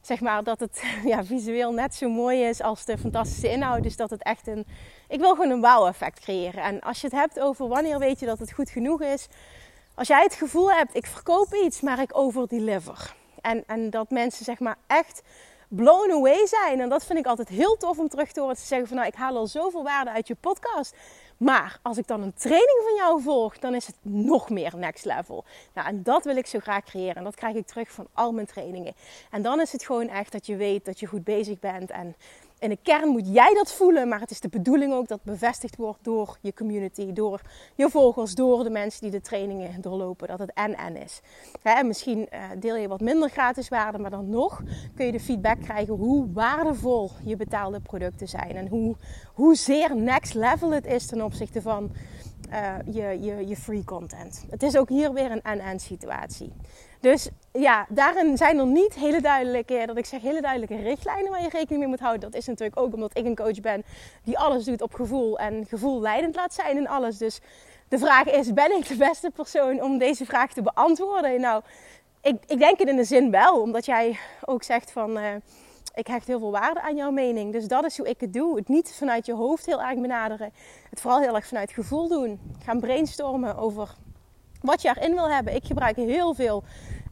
zeg 0.00 0.20
maar, 0.20 0.44
dat 0.44 0.60
het 0.60 0.82
ja, 1.12 1.24
visueel 1.24 1.72
net 1.72 1.94
zo 1.94 2.08
mooi 2.08 2.42
is 2.42 2.62
als 2.62 2.84
de 2.84 2.98
fantastische 2.98 3.50
inhoud. 3.50 3.82
Dus 3.82 3.96
dat 3.96 4.10
het 4.10 4.22
echt 4.22 4.46
een. 4.46 4.66
Ik 5.08 5.20
wil 5.20 5.34
gewoon 5.34 5.50
een 5.50 5.60
wow-effect 5.60 6.20
creëren. 6.20 6.62
En 6.62 6.80
als 6.80 7.00
je 7.00 7.06
het 7.06 7.16
hebt 7.16 7.40
over 7.40 7.68
wanneer 7.68 7.98
weet 7.98 8.20
je 8.20 8.26
dat 8.26 8.38
het 8.38 8.52
goed 8.52 8.70
genoeg 8.70 9.02
is. 9.02 9.28
Als 9.98 10.08
jij 10.08 10.22
het 10.22 10.34
gevoel 10.34 10.70
hebt, 10.70 10.96
ik 10.96 11.06
verkoop 11.06 11.54
iets, 11.54 11.80
maar 11.80 12.00
ik 12.00 12.16
overdeliver. 12.16 13.14
En, 13.40 13.64
en 13.66 13.90
dat 13.90 14.10
mensen 14.10 14.44
zeg 14.44 14.58
maar 14.58 14.76
echt 14.86 15.22
blown 15.68 16.12
away 16.12 16.46
zijn. 16.46 16.80
En 16.80 16.88
dat 16.88 17.04
vind 17.04 17.18
ik 17.18 17.26
altijd 17.26 17.48
heel 17.48 17.76
tof 17.76 17.98
om 17.98 18.08
terug 18.08 18.32
te 18.32 18.40
horen. 18.40 18.56
Te 18.56 18.62
zeggen 18.62 18.88
van 18.88 18.96
nou, 18.96 19.08
ik 19.08 19.14
haal 19.14 19.36
al 19.36 19.46
zoveel 19.46 19.82
waarde 19.82 20.10
uit 20.10 20.28
je 20.28 20.34
podcast. 20.34 20.96
Maar 21.36 21.78
als 21.82 21.98
ik 21.98 22.06
dan 22.06 22.22
een 22.22 22.34
training 22.34 22.80
van 22.84 22.94
jou 22.94 23.22
volg, 23.22 23.58
dan 23.58 23.74
is 23.74 23.86
het 23.86 23.96
nog 24.02 24.50
meer 24.50 24.76
next 24.76 25.04
level. 25.04 25.44
Nou, 25.74 25.88
en 25.88 26.02
dat 26.02 26.24
wil 26.24 26.36
ik 26.36 26.46
zo 26.46 26.58
graag 26.58 26.84
creëren. 26.84 27.16
En 27.16 27.24
dat 27.24 27.36
krijg 27.36 27.56
ik 27.56 27.66
terug 27.66 27.90
van 27.90 28.06
al 28.12 28.32
mijn 28.32 28.46
trainingen. 28.46 28.94
En 29.30 29.42
dan 29.42 29.60
is 29.60 29.72
het 29.72 29.84
gewoon 29.84 30.08
echt 30.08 30.32
dat 30.32 30.46
je 30.46 30.56
weet 30.56 30.84
dat 30.84 31.00
je 31.00 31.06
goed 31.06 31.24
bezig 31.24 31.58
bent. 31.58 31.90
En 31.90 32.16
in 32.58 32.68
de 32.68 32.78
kern 32.82 33.08
moet 33.08 33.28
jij 33.34 33.54
dat 33.54 33.72
voelen, 33.72 34.08
maar 34.08 34.20
het 34.20 34.30
is 34.30 34.40
de 34.40 34.48
bedoeling 34.48 34.92
ook 34.92 35.08
dat 35.08 35.22
bevestigd 35.22 35.76
wordt 35.76 36.04
door 36.04 36.38
je 36.40 36.54
community, 36.54 37.12
door 37.12 37.40
je 37.74 37.90
volgers, 37.90 38.34
door 38.34 38.64
de 38.64 38.70
mensen 38.70 39.00
die 39.00 39.10
de 39.10 39.20
trainingen 39.20 39.80
doorlopen. 39.80 40.28
Dat 40.28 40.38
het 40.38 40.52
en-en 40.54 40.96
is. 40.96 41.20
en 41.62 41.86
misschien 41.86 42.18
uh, 42.18 42.40
deel 42.58 42.76
je 42.76 42.88
wat 42.88 43.00
minder 43.00 43.30
gratis 43.30 43.68
waarde, 43.68 43.98
maar 43.98 44.10
dan 44.10 44.30
nog 44.30 44.62
kun 44.94 45.06
je 45.06 45.12
de 45.12 45.20
feedback 45.20 45.60
krijgen 45.60 45.94
hoe 45.94 46.32
waardevol 46.32 47.10
je 47.24 47.36
betaalde 47.36 47.80
producten 47.80 48.28
zijn. 48.28 48.56
En 48.56 48.66
hoe, 49.34 49.56
zeer 49.56 49.96
next 49.96 50.34
level 50.34 50.70
het 50.70 50.86
is 50.86 51.06
ten 51.06 51.22
opzichte 51.22 51.62
van 51.62 51.90
uh, 52.50 52.74
je, 52.84 53.20
je, 53.20 53.46
je 53.46 53.56
free 53.56 53.84
content. 53.84 54.44
Het 54.50 54.62
is 54.62 54.76
ook 54.76 54.88
hier 54.88 55.12
weer 55.12 55.30
een 55.30 55.42
en-en 55.42 55.80
situatie. 55.80 56.52
Dus 57.00 57.28
ja, 57.52 57.86
daarin 57.88 58.36
zijn 58.36 58.58
er 58.58 58.66
niet 58.66 58.94
hele 58.94 59.20
duidelijke, 59.20 59.82
dat 59.86 59.96
ik 59.96 60.06
zeg 60.06 60.20
hele 60.20 60.40
duidelijke 60.40 60.76
richtlijnen 60.76 61.30
waar 61.30 61.42
je 61.42 61.48
rekening 61.48 61.78
mee 61.78 61.88
moet 61.88 62.00
houden. 62.00 62.30
Dat 62.30 62.40
is 62.40 62.46
natuurlijk 62.46 62.80
ook 62.80 62.94
omdat 62.94 63.18
ik 63.18 63.24
een 63.24 63.34
coach 63.34 63.60
ben 63.60 63.84
die 64.24 64.38
alles 64.38 64.64
doet 64.64 64.82
op 64.82 64.94
gevoel 64.94 65.38
en 65.38 65.66
gevoel 65.66 66.00
leidend 66.00 66.34
laat 66.34 66.54
zijn 66.54 66.76
in 66.76 66.88
alles. 66.88 67.18
Dus 67.18 67.40
de 67.88 67.98
vraag 67.98 68.24
is, 68.24 68.52
ben 68.52 68.76
ik 68.76 68.88
de 68.88 68.96
beste 68.96 69.30
persoon 69.30 69.82
om 69.82 69.98
deze 69.98 70.24
vraag 70.24 70.52
te 70.52 70.62
beantwoorden? 70.62 71.40
Nou, 71.40 71.62
ik, 72.22 72.36
ik 72.46 72.58
denk 72.58 72.78
het 72.78 72.88
in 72.88 72.96
de 72.96 73.04
zin 73.04 73.30
wel, 73.30 73.60
omdat 73.60 73.86
jij 73.86 74.18
ook 74.44 74.62
zegt 74.62 74.90
van... 74.90 75.18
Uh, 75.18 75.24
ik 75.94 76.06
hecht 76.06 76.26
heel 76.26 76.38
veel 76.38 76.50
waarde 76.50 76.80
aan 76.80 76.96
jouw 76.96 77.10
mening. 77.10 77.52
Dus 77.52 77.68
dat 77.68 77.84
is 77.84 77.96
hoe 77.96 78.08
ik 78.08 78.20
het 78.20 78.32
doe. 78.32 78.56
Het 78.56 78.68
niet 78.68 78.92
vanuit 78.92 79.26
je 79.26 79.34
hoofd 79.34 79.66
heel 79.66 79.82
erg 79.82 80.00
benaderen. 80.00 80.52
Het 80.90 81.00
vooral 81.00 81.20
heel 81.20 81.34
erg 81.34 81.46
vanuit 81.46 81.70
gevoel 81.70 82.08
doen. 82.08 82.40
Gaan 82.64 82.80
brainstormen 82.80 83.56
over 83.56 83.94
wat 84.60 84.82
je 84.82 84.88
erin 84.88 85.14
wil 85.14 85.30
hebben. 85.30 85.54
Ik 85.54 85.64
gebruik 85.64 85.96
heel 85.96 86.34
veel 86.34 86.64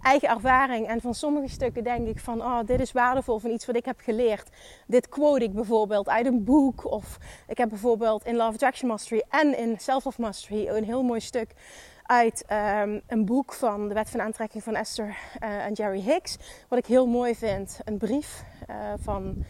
eigen 0.02 0.28
ervaring. 0.28 0.86
En 0.86 1.00
van 1.00 1.14
sommige 1.14 1.48
stukken 1.48 1.84
denk 1.84 2.08
ik 2.08 2.18
van, 2.18 2.40
oh, 2.40 2.58
dit 2.66 2.80
is 2.80 2.92
waardevol 2.92 3.38
van 3.38 3.50
iets 3.50 3.66
wat 3.66 3.76
ik 3.76 3.84
heb 3.84 4.00
geleerd. 4.00 4.48
Dit 4.86 5.08
quote 5.08 5.44
ik 5.44 5.52
bijvoorbeeld 5.52 6.08
uit 6.08 6.26
een 6.26 6.44
boek. 6.44 6.90
Of 6.90 7.18
ik 7.48 7.58
heb 7.58 7.68
bijvoorbeeld 7.68 8.24
in 8.24 8.36
Love 8.36 8.52
Attraction 8.52 8.88
Mastery 8.88 9.22
en 9.28 9.58
in 9.58 9.78
Self 9.78 10.06
of 10.06 10.18
Mastery 10.18 10.68
een 10.68 10.84
heel 10.84 11.02
mooi 11.02 11.20
stuk 11.20 11.50
uit 12.02 12.44
um, 12.82 13.00
een 13.06 13.24
boek 13.24 13.52
van 13.52 13.88
de 13.88 13.94
Wet 13.94 14.10
van 14.10 14.20
Aantrekking 14.20 14.62
van 14.62 14.74
Esther 14.74 15.16
uh, 15.42 15.64
en 15.64 15.72
Jerry 15.72 16.00
Hicks. 16.00 16.36
Wat 16.68 16.78
ik 16.78 16.86
heel 16.86 17.06
mooi 17.06 17.34
vind. 17.34 17.78
Een 17.84 17.98
brief 17.98 18.44
uh, 18.70 18.76
van 18.96 19.44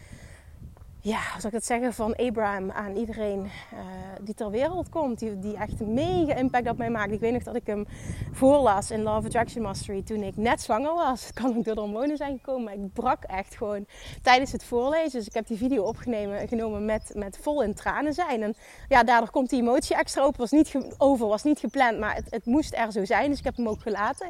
ja, 1.07 1.19
hoe 1.31 1.41
zou 1.41 1.47
ik 1.47 1.51
dat 1.51 1.65
zeggen, 1.65 1.93
van 1.93 2.15
Abraham 2.15 2.71
aan 2.71 2.95
iedereen 2.95 3.39
uh, 3.43 3.79
die 4.21 4.33
ter 4.33 4.51
wereld 4.51 4.89
komt. 4.89 5.19
Die, 5.19 5.39
die 5.39 5.57
echt 5.57 5.79
een 5.79 5.93
mega 5.93 6.35
impact 6.35 6.69
op 6.69 6.77
mij 6.77 6.89
maakt. 6.89 7.11
Ik 7.11 7.19
weet 7.19 7.33
nog 7.33 7.43
dat 7.43 7.55
ik 7.55 7.67
hem 7.67 7.85
voorlas 8.31 8.91
in 8.91 9.03
Love 9.03 9.25
Attraction 9.25 9.61
Mastery 9.61 10.01
toen 10.03 10.23
ik 10.23 10.37
net 10.37 10.61
zwanger 10.61 10.93
was. 10.93 11.25
Het 11.25 11.33
kan 11.33 11.57
ook 11.57 11.63
door 11.63 11.75
de 11.75 11.81
hormonen 11.81 12.17
zijn 12.17 12.37
gekomen, 12.37 12.63
maar 12.63 12.73
ik 12.73 12.93
brak 12.93 13.23
echt 13.23 13.55
gewoon 13.55 13.85
tijdens 14.21 14.51
het 14.51 14.63
voorlezen. 14.63 15.17
Dus 15.19 15.27
ik 15.27 15.33
heb 15.33 15.47
die 15.47 15.57
video 15.57 15.83
opgenomen 15.83 16.47
genomen 16.47 16.85
met, 16.85 17.11
met 17.15 17.37
vol 17.41 17.63
in 17.63 17.73
tranen 17.73 18.13
zijn. 18.13 18.43
En 18.43 18.55
ja, 18.87 19.03
daardoor 19.03 19.31
komt 19.31 19.49
die 19.49 19.61
emotie 19.61 19.95
extra 19.95 20.23
open. 20.23 20.39
Was 20.39 20.51
niet 20.51 20.75
over, 20.97 21.27
was 21.27 21.43
niet 21.43 21.59
gepland, 21.59 21.99
maar 21.99 22.15
het, 22.15 22.27
het 22.29 22.45
moest 22.45 22.73
er 22.73 22.91
zo 22.91 23.05
zijn. 23.05 23.29
Dus 23.29 23.39
ik 23.39 23.45
heb 23.45 23.55
hem 23.55 23.69
ook 23.69 23.81
gelaten. 23.81 24.29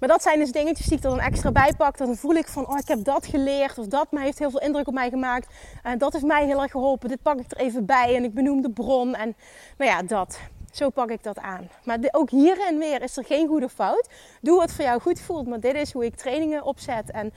Maar 0.00 0.08
dat 0.08 0.22
zijn 0.22 0.38
dus 0.38 0.52
dingetjes 0.52 0.86
die 0.86 0.98
ik 0.98 1.04
er 1.04 1.10
dan 1.10 1.20
extra 1.20 1.52
bij 1.52 1.74
pak. 1.76 1.98
Dan 1.98 2.16
voel 2.16 2.34
ik 2.34 2.48
van, 2.48 2.66
oh, 2.66 2.78
ik 2.78 2.88
heb 2.88 3.04
dat 3.04 3.26
geleerd. 3.26 3.78
Of 3.78 3.86
dat 3.86 4.06
heeft 4.10 4.38
heel 4.38 4.50
veel 4.50 4.60
indruk 4.60 4.86
op 4.86 4.94
mij 4.94 5.10
gemaakt. 5.10 5.54
En 5.82 5.98
dat 5.98 6.12
heeft 6.12 6.24
mij 6.24 6.46
heel 6.46 6.62
erg 6.62 6.70
geholpen. 6.70 7.08
Dit 7.08 7.22
pak 7.22 7.38
ik 7.38 7.50
er 7.50 7.56
even 7.56 7.86
bij. 7.86 8.16
En 8.16 8.24
ik 8.24 8.34
benoem 8.34 8.62
de 8.62 8.70
bron. 8.70 9.14
En 9.14 9.36
nou 9.78 9.90
ja, 9.90 10.02
dat. 10.02 10.38
Zo 10.72 10.90
pak 10.90 11.10
ik 11.10 11.22
dat 11.22 11.38
aan. 11.38 11.68
Maar 11.84 11.98
ook 12.10 12.30
hierin 12.30 12.78
weer 12.78 13.02
is 13.02 13.16
er 13.16 13.24
geen 13.24 13.48
goede 13.48 13.68
fout. 13.68 14.08
Doe 14.40 14.58
wat 14.58 14.72
voor 14.72 14.84
jou 14.84 15.00
goed 15.00 15.20
voelt. 15.20 15.46
Maar 15.46 15.60
dit 15.60 15.74
is 15.74 15.92
hoe 15.92 16.04
ik 16.04 16.16
trainingen 16.16 16.62
opzet. 16.62 17.10
En 17.10 17.32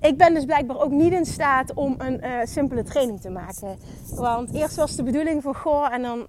ik 0.00 0.18
ben 0.18 0.34
dus 0.34 0.44
blijkbaar 0.44 0.80
ook 0.80 0.90
niet 0.90 1.12
in 1.12 1.26
staat 1.26 1.74
om 1.74 1.94
een 1.98 2.24
uh, 2.24 2.38
simpele 2.44 2.82
training 2.82 3.20
te 3.20 3.30
maken. 3.30 3.78
Want 4.14 4.54
eerst 4.54 4.76
was 4.76 4.96
de 4.96 5.02
bedoeling 5.02 5.42
van, 5.42 5.54
goh, 5.54 5.92
en 5.92 6.02
dan 6.02 6.26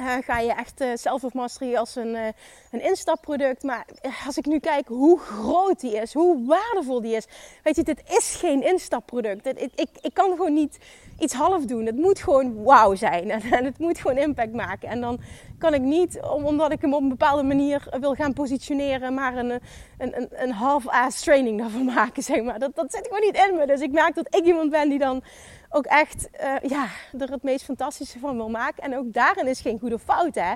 uh, 0.00 0.16
ga 0.24 0.38
je 0.38 0.52
echt 0.52 0.80
uh, 0.80 0.88
Self 0.94 1.24
of 1.24 1.32
Mastery 1.32 1.74
als 1.74 1.96
een, 1.96 2.14
uh, 2.14 2.26
een 2.70 2.82
instapproduct. 2.82 3.62
Maar 3.62 3.86
als 4.26 4.38
ik 4.38 4.46
nu 4.46 4.58
kijk 4.58 4.88
hoe 4.88 5.18
groot 5.18 5.80
die 5.80 5.96
is, 5.96 6.14
hoe 6.14 6.46
waardevol 6.46 7.00
die 7.00 7.16
is. 7.16 7.26
Weet 7.62 7.76
je, 7.76 7.82
dit 7.82 8.02
is 8.06 8.34
geen 8.34 8.62
instapproduct. 8.62 9.46
Ik, 9.46 9.70
ik, 9.74 9.88
ik 10.00 10.14
kan 10.14 10.30
gewoon 10.30 10.54
niet 10.54 10.78
iets 11.18 11.34
half 11.34 11.64
doen. 11.64 11.86
Het 11.86 11.96
moet 11.96 12.18
gewoon 12.18 12.62
wauw 12.62 12.94
zijn. 12.94 13.30
En, 13.58 13.64
het 13.64 13.78
moet 13.78 13.98
gewoon 14.00 14.16
impact 14.16 14.52
maken. 14.52 14.88
En 14.88 15.00
dan 15.00 15.20
kan 15.58 15.74
ik 15.74 15.80
niet, 15.80 16.20
omdat 16.20 16.72
ik 16.72 16.80
hem 16.80 16.94
op 16.94 17.02
een 17.02 17.08
bepaalde 17.08 17.42
manier 17.42 17.88
wil 18.00 18.14
gaan 18.14 18.32
positioneren, 18.32 19.14
maar 19.14 19.36
een, 19.36 19.50
een, 19.50 19.60
een, 19.98 20.28
een 20.30 20.52
half-ass 20.52 21.22
training 21.22 21.58
daarvan 21.58 21.84
maken. 21.94 22.22
Zeg 22.22 22.42
maar. 22.42 22.58
dat, 22.58 22.74
dat 22.74 22.92
zit 22.92 23.06
gewoon 23.06 23.20
niet 23.20 23.46
in 23.48 23.56
me. 23.56 23.66
Dus 23.66 23.80
ik 23.80 23.92
merk 23.92 24.14
dat 24.14 24.34
ik 24.34 24.44
iemand 24.44 24.70
ben 24.70 24.88
die 24.88 24.98
dan 24.98 25.22
ook 25.70 25.86
echt 25.86 26.28
uh, 26.40 26.70
ja, 26.70 26.86
er 27.18 27.30
het 27.30 27.42
meest 27.42 27.64
fantastische 27.64 28.18
van 28.18 28.36
wil 28.36 28.50
maken. 28.50 28.82
En 28.82 28.96
ook 28.96 29.12
daarin 29.12 29.46
is 29.46 29.60
geen 29.60 29.78
goede 29.78 29.98
fout. 29.98 30.34
Hè? 30.34 30.52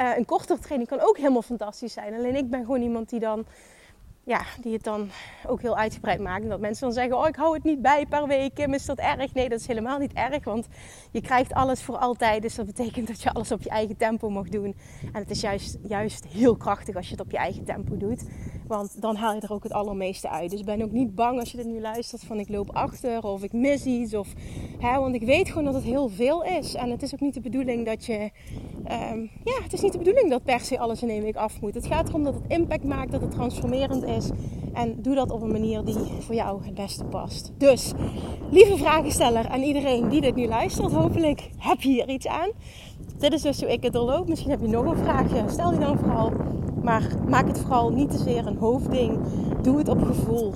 Uh, 0.00 0.16
een 0.16 0.24
kortere 0.24 0.58
training 0.58 0.88
kan 0.88 1.00
ook 1.00 1.16
helemaal 1.16 1.42
fantastisch 1.42 1.92
zijn. 1.92 2.14
Alleen 2.14 2.36
ik 2.36 2.50
ben 2.50 2.64
gewoon 2.64 2.82
iemand 2.82 3.08
die 3.10 3.20
dan 3.20 3.46
ja, 4.26 4.42
die 4.60 4.72
het 4.72 4.84
dan 4.84 5.08
ook 5.46 5.62
heel 5.62 5.76
uitgebreid 5.76 6.20
maken. 6.20 6.48
Dat 6.48 6.60
mensen 6.60 6.84
dan 6.84 6.92
zeggen, 6.92 7.18
oh 7.18 7.28
ik 7.28 7.36
hou 7.36 7.54
het 7.54 7.64
niet 7.64 7.82
bij 7.82 8.06
per 8.06 8.26
week, 8.26 8.54
Kim, 8.54 8.74
is 8.74 8.84
dat 8.84 8.98
erg? 8.98 9.34
Nee, 9.34 9.48
dat 9.48 9.60
is 9.60 9.66
helemaal 9.66 9.98
niet 9.98 10.12
erg, 10.12 10.44
want 10.44 10.66
je 11.10 11.20
krijgt 11.20 11.52
alles 11.52 11.82
voor 11.82 11.96
altijd. 11.96 12.42
Dus 12.42 12.54
dat 12.54 12.66
betekent 12.66 13.06
dat 13.06 13.22
je 13.22 13.32
alles 13.32 13.52
op 13.52 13.62
je 13.62 13.68
eigen 13.68 13.96
tempo 13.96 14.30
mag 14.30 14.48
doen. 14.48 14.76
En 15.12 15.20
het 15.20 15.30
is 15.30 15.40
juist, 15.40 15.78
juist 15.82 16.26
heel 16.26 16.56
krachtig 16.56 16.96
als 16.96 17.06
je 17.06 17.12
het 17.12 17.20
op 17.20 17.30
je 17.30 17.36
eigen 17.36 17.64
tempo 17.64 17.96
doet. 17.96 18.24
Want 18.66 19.00
dan 19.00 19.16
haal 19.16 19.34
je 19.34 19.40
er 19.40 19.52
ook 19.52 19.62
het 19.62 19.72
allermeeste 19.72 20.28
uit. 20.28 20.50
Dus 20.50 20.64
ben 20.64 20.82
ook 20.82 20.92
niet 20.92 21.14
bang 21.14 21.38
als 21.40 21.50
je 21.50 21.56
dit 21.56 21.66
nu 21.66 21.80
luistert 21.80 22.24
van 22.24 22.38
ik 22.38 22.48
loop 22.48 22.70
achter 22.70 23.22
of 23.22 23.42
ik 23.42 23.52
mis 23.52 23.84
iets. 23.84 24.14
Of, 24.14 24.32
hè, 24.78 24.98
want 24.98 25.14
ik 25.14 25.22
weet 25.22 25.48
gewoon 25.48 25.64
dat 25.64 25.74
het 25.74 25.82
heel 25.82 26.08
veel 26.08 26.44
is. 26.44 26.74
En 26.74 26.90
het 26.90 27.02
is 27.02 27.14
ook 27.14 27.20
niet 27.20 27.34
de 27.34 27.40
bedoeling 27.40 27.86
dat 27.86 28.04
je... 28.04 28.30
Um, 29.12 29.30
ja, 29.44 29.62
het 29.62 29.72
is 29.72 29.80
niet 29.80 29.92
de 29.92 29.98
bedoeling 29.98 30.30
dat 30.30 30.44
per 30.44 30.60
se 30.60 30.78
alles 30.78 31.02
in 31.02 31.10
één 31.10 31.22
week 31.22 31.36
af 31.36 31.60
moet. 31.60 31.74
Het 31.74 31.86
gaat 31.86 32.08
erom 32.08 32.22
dat 32.22 32.34
het 32.34 32.44
impact 32.48 32.84
maakt, 32.84 33.12
dat 33.12 33.20
het 33.20 33.30
transformerend 33.30 34.04
is 34.04 34.13
En 34.72 35.02
doe 35.02 35.14
dat 35.14 35.30
op 35.30 35.42
een 35.42 35.52
manier 35.52 35.84
die 35.84 35.96
voor 36.20 36.34
jou 36.34 36.64
het 36.64 36.74
beste 36.74 37.04
past. 37.04 37.52
Dus, 37.58 37.92
lieve 38.50 38.76
vragensteller 38.76 39.46
en 39.46 39.62
iedereen 39.62 40.08
die 40.08 40.20
dit 40.20 40.34
nu 40.34 40.46
luistert, 40.46 40.92
hopelijk 40.92 41.50
heb 41.58 41.80
je 41.80 41.88
hier 41.88 42.08
iets 42.08 42.26
aan. 42.26 42.50
Dit 43.18 43.32
is 43.32 43.42
dus 43.42 43.60
hoe 43.60 43.72
ik 43.72 43.82
het 43.82 43.92
doorloop. 43.92 44.28
Misschien 44.28 44.50
heb 44.50 44.60
je 44.60 44.68
nog 44.68 44.84
een 44.84 44.96
vraagje. 44.96 45.44
Stel 45.48 45.70
die 45.70 45.78
dan 45.78 45.98
vooral. 45.98 46.32
Maar 46.84 47.02
maak 47.28 47.46
het 47.46 47.58
vooral 47.58 47.90
niet 47.90 48.10
te 48.10 48.18
zeer 48.18 48.46
een 48.46 48.56
hoofdding. 48.56 49.18
Doe 49.62 49.78
het 49.78 49.88
op 49.88 50.02
gevoel. 50.02 50.52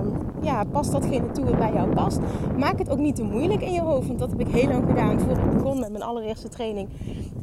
Um, 0.00 0.12
ja, 0.42 0.64
past 0.64 0.92
datgene 0.92 1.30
toe 1.30 1.44
wat 1.44 1.58
bij 1.58 1.72
jou 1.72 1.94
past. 1.94 2.18
Maak 2.58 2.78
het 2.78 2.90
ook 2.90 2.98
niet 2.98 3.16
te 3.16 3.22
moeilijk 3.22 3.62
in 3.62 3.72
je 3.72 3.80
hoofd. 3.80 4.06
Want 4.06 4.18
dat 4.18 4.30
heb 4.30 4.40
ik 4.40 4.48
heel 4.48 4.68
lang 4.68 4.84
gedaan. 4.88 5.20
Voor 5.20 5.30
ik 5.30 5.50
begon 5.50 5.80
met 5.80 5.90
mijn 5.90 6.02
allereerste 6.02 6.48
training 6.48 6.88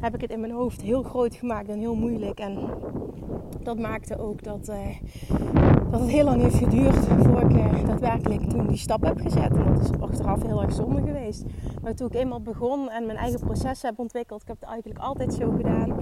heb 0.00 0.14
ik 0.14 0.20
het 0.20 0.30
in 0.30 0.40
mijn 0.40 0.52
hoofd 0.52 0.80
heel 0.82 1.02
groot 1.02 1.34
gemaakt 1.34 1.68
en 1.68 1.78
heel 1.78 1.94
moeilijk. 1.94 2.38
En 2.38 2.58
dat 3.62 3.78
maakte 3.78 4.18
ook 4.18 4.42
dat, 4.42 4.68
uh, 4.68 4.76
dat 5.94 6.02
het 6.02 6.12
heel 6.12 6.24
lang 6.24 6.42
heeft 6.42 6.56
geduurd 6.56 6.96
voor 6.96 7.40
ik 7.40 7.56
uh, 7.56 7.86
daadwerkelijk 7.86 8.50
toen 8.50 8.66
die 8.66 8.76
stap 8.76 9.02
heb 9.02 9.20
gezet. 9.20 9.56
En 9.56 9.74
dat 9.74 9.82
is 9.82 10.00
achteraf 10.00 10.42
heel 10.42 10.62
erg 10.62 10.72
zonde 10.72 11.02
geweest. 11.02 11.44
Maar 11.82 11.94
toen 11.94 12.06
ik 12.06 12.14
eenmaal 12.14 12.40
begon 12.40 12.90
en 12.90 13.06
mijn 13.06 13.18
eigen 13.18 13.40
proces 13.40 13.82
heb 13.82 13.98
ontwikkeld, 13.98 14.42
ik 14.42 14.48
heb 14.48 14.60
het 14.60 14.68
eigenlijk 14.68 15.00
altijd 15.00 15.34
zo 15.34 15.50
gedaan. 15.56 15.94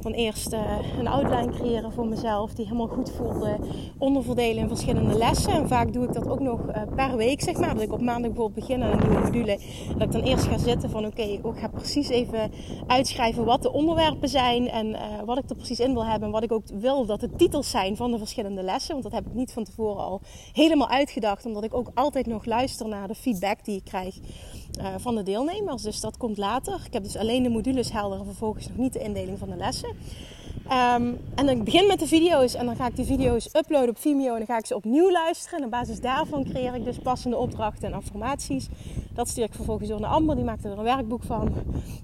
Van 0.00 0.12
eerst 0.12 0.52
uh, 0.52 0.60
een 0.98 1.06
outline 1.06 1.52
creëren 1.52 1.92
voor 1.92 2.06
mezelf 2.06 2.54
die 2.54 2.64
helemaal 2.64 2.86
goed 2.86 3.10
voelde. 3.10 3.58
Onderverdelen 3.98 4.62
in 4.62 4.68
verschillende 4.68 5.18
lessen. 5.18 5.52
En 5.52 5.68
vaak 5.68 5.92
doe 5.92 6.04
ik 6.04 6.12
dat 6.12 6.28
ook 6.28 6.40
nog 6.40 6.60
per 6.94 7.16
week, 7.16 7.40
zeg 7.40 7.58
maar. 7.58 7.74
Dat 7.74 7.82
ik 7.82 7.92
op 7.92 8.00
maandag 8.00 8.32
bijvoorbeeld 8.32 8.66
begin 8.66 8.82
aan 8.82 8.92
een 8.92 9.08
nieuwe 9.08 9.24
module. 9.24 9.58
Dat 9.96 10.02
ik 10.02 10.12
dan 10.12 10.22
eerst 10.22 10.46
ga 10.46 10.58
zitten 10.58 10.90
van 10.90 11.06
oké, 11.06 11.22
ik 11.22 11.40
ga 11.54 11.68
precies 11.68 12.08
even 12.08 12.50
uitschrijven 12.86 13.44
wat 13.44 13.62
de 13.62 13.72
onderwerpen 13.72 14.28
zijn. 14.28 14.68
En 14.68 14.96
wat 15.24 15.38
ik 15.38 15.50
er 15.50 15.56
precies 15.56 15.80
in 15.80 15.92
wil 15.92 16.06
hebben. 16.06 16.26
En 16.26 16.34
wat 16.34 16.42
ik 16.42 16.52
ook 16.52 16.64
wil 16.74 17.06
dat 17.06 17.20
de 17.20 17.30
titels 17.36 17.70
zijn 17.70 17.96
van 17.96 18.10
de 18.10 18.18
verschillende 18.18 18.62
lessen. 18.62 18.92
Want 18.92 19.02
dat 19.02 19.12
heb 19.12 19.26
ik 19.26 19.34
niet 19.34 19.39
van 19.48 19.64
tevoren 19.64 20.02
al 20.02 20.20
helemaal 20.52 20.88
uitgedacht. 20.88 21.46
Omdat 21.46 21.64
ik 21.64 21.74
ook 21.74 21.90
altijd 21.94 22.26
nog 22.26 22.44
luister 22.44 22.88
naar 22.88 23.08
de 23.08 23.14
feedback 23.14 23.64
die 23.64 23.76
ik 23.76 23.84
krijg 23.84 24.18
uh, 24.78 24.94
van 24.96 25.14
de 25.14 25.22
deelnemers. 25.22 25.82
Dus 25.82 26.00
dat 26.00 26.16
komt 26.16 26.38
later. 26.38 26.82
Ik 26.86 26.92
heb 26.92 27.02
dus 27.02 27.16
alleen 27.16 27.42
de 27.42 27.48
modules 27.48 27.92
helder 27.92 28.18
en 28.18 28.24
vervolgens 28.24 28.68
nog 28.68 28.76
niet 28.76 28.92
de 28.92 28.98
indeling 28.98 29.38
van 29.38 29.50
de 29.50 29.56
lessen. 29.56 29.96
Um, 30.70 31.18
en 31.34 31.46
dan 31.46 31.64
begin 31.64 31.86
met 31.86 31.98
de 31.98 32.06
video's 32.06 32.54
en 32.54 32.66
dan 32.66 32.76
ga 32.76 32.86
ik 32.86 32.96
die 32.96 33.04
video's 33.04 33.48
uploaden 33.54 33.88
op 33.88 33.98
Vimeo 33.98 34.32
en 34.32 34.38
dan 34.38 34.46
ga 34.46 34.58
ik 34.58 34.66
ze 34.66 34.74
opnieuw 34.74 35.10
luisteren. 35.10 35.58
En 35.58 35.64
op 35.64 35.70
basis 35.70 36.00
daarvan 36.00 36.44
creëer 36.44 36.74
ik 36.74 36.84
dus 36.84 36.98
passende 36.98 37.36
opdrachten 37.36 37.88
en 37.88 37.94
affirmaties. 37.94 38.68
Dat 39.14 39.28
stuur 39.28 39.44
ik 39.44 39.54
vervolgens 39.54 39.88
door 39.88 40.00
naar 40.00 40.10
Amber, 40.10 40.36
die 40.36 40.44
maakt 40.44 40.64
er 40.64 40.78
een 40.78 40.82
werkboek 40.82 41.22
van. 41.22 41.52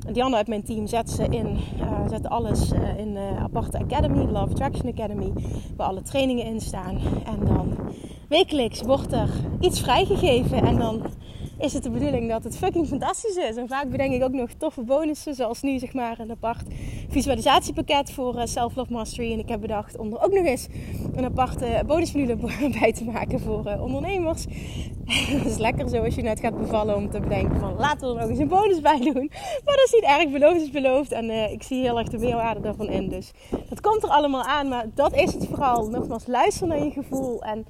En 0.07 0.15
andere 0.15 0.37
uit 0.37 0.49
mijn 0.49 0.65
team 0.65 0.87
zet 0.87 1.11
ze 1.11 1.23
in, 1.23 1.59
uh, 1.81 2.09
zet 2.09 2.29
alles 2.29 2.73
uh, 2.73 2.99
in 2.99 3.15
de 3.15 3.31
aparte 3.39 3.79
academy, 3.79 4.27
de 4.27 4.33
Love 4.33 4.51
Attraction 4.51 4.93
Academy, 4.93 5.33
waar 5.77 5.89
alle 5.89 6.03
trainingen 6.03 6.45
in 6.45 6.61
staan. 6.61 6.99
En 7.25 7.45
dan 7.45 7.77
wekelijks 8.29 8.83
wordt 8.83 9.13
er 9.13 9.29
iets 9.61 9.81
vrijgegeven 9.81 10.67
en 10.67 10.77
dan 10.77 11.03
is 11.59 11.73
het 11.73 11.83
de 11.83 11.91
bedoeling 11.91 12.29
dat 12.29 12.45
het 12.45 12.57
fucking 12.57 12.87
fantastisch 12.87 13.37
is. 13.37 13.57
En 13.57 13.69
vaak 13.69 13.91
bedenk 13.91 14.13
ik 14.13 14.23
ook 14.23 14.33
nog 14.33 14.51
toffe 14.59 14.83
bonussen, 14.83 15.35
zoals 15.35 15.63
nu 15.63 15.79
zeg 15.79 15.93
maar 15.93 16.19
een 16.19 16.31
apart 16.31 16.65
visualisatiepakket 17.09 18.11
voor 18.11 18.35
uh, 18.35 18.43
Self 18.45 18.77
Love 18.77 18.93
Mastery. 18.93 19.33
En 19.33 19.39
ik 19.39 19.49
heb 19.49 19.61
bedacht 19.61 19.99
om 19.99 20.13
er 20.13 20.23
ook 20.23 20.33
nog 20.33 20.45
eens 20.45 20.67
een 21.15 21.25
aparte 21.25 21.83
bonusmodule 21.87 22.37
bij 22.81 22.93
te 22.93 23.05
maken 23.05 23.41
voor 23.41 23.67
uh, 23.67 23.83
ondernemers. 23.83 24.45
dat 25.33 25.45
is 25.45 25.57
lekker 25.57 25.89
zo 25.89 26.05
als 26.05 26.15
je 26.15 26.23
net 26.23 26.41
gaat 26.41 26.59
bevallen 26.59 26.97
om 26.97 27.11
te 27.11 27.21
bedenken 27.21 27.61
van 27.61 27.75
laten 27.77 28.09
we 28.09 28.15
er 28.15 28.21
nog 28.21 28.31
eens 28.31 28.39
een 28.39 28.49
bonus 28.49 28.81
bij 28.81 28.99
doen. 29.01 29.31
Maar 29.65 29.77
dat 29.77 29.85
is 29.85 29.93
niet 29.93 30.05
erg, 30.05 30.31
beloofd 30.31 30.61
is 30.61 30.71
beloofd. 30.71 31.13
En 31.13 31.25
uh, 31.25 31.53
ik 31.53 31.63
zie 31.63 31.83
heel 31.83 31.99
erg 31.99 32.09
de 32.09 32.19
meerwaarde 32.19 32.61
daarvan 32.61 32.89
in. 32.89 33.09
Dus 33.09 33.33
dat 33.69 33.81
komt 33.81 34.03
er 34.03 34.09
allemaal 34.09 34.43
aan, 34.43 34.69
maar 34.69 34.87
dat 34.95 35.15
is 35.15 35.33
het 35.33 35.47
vooral. 35.47 35.89
Nogmaals, 35.89 36.27
luister 36.27 36.67
naar 36.67 36.85
je 36.85 36.91
gevoel 36.91 37.43
en 37.43 37.67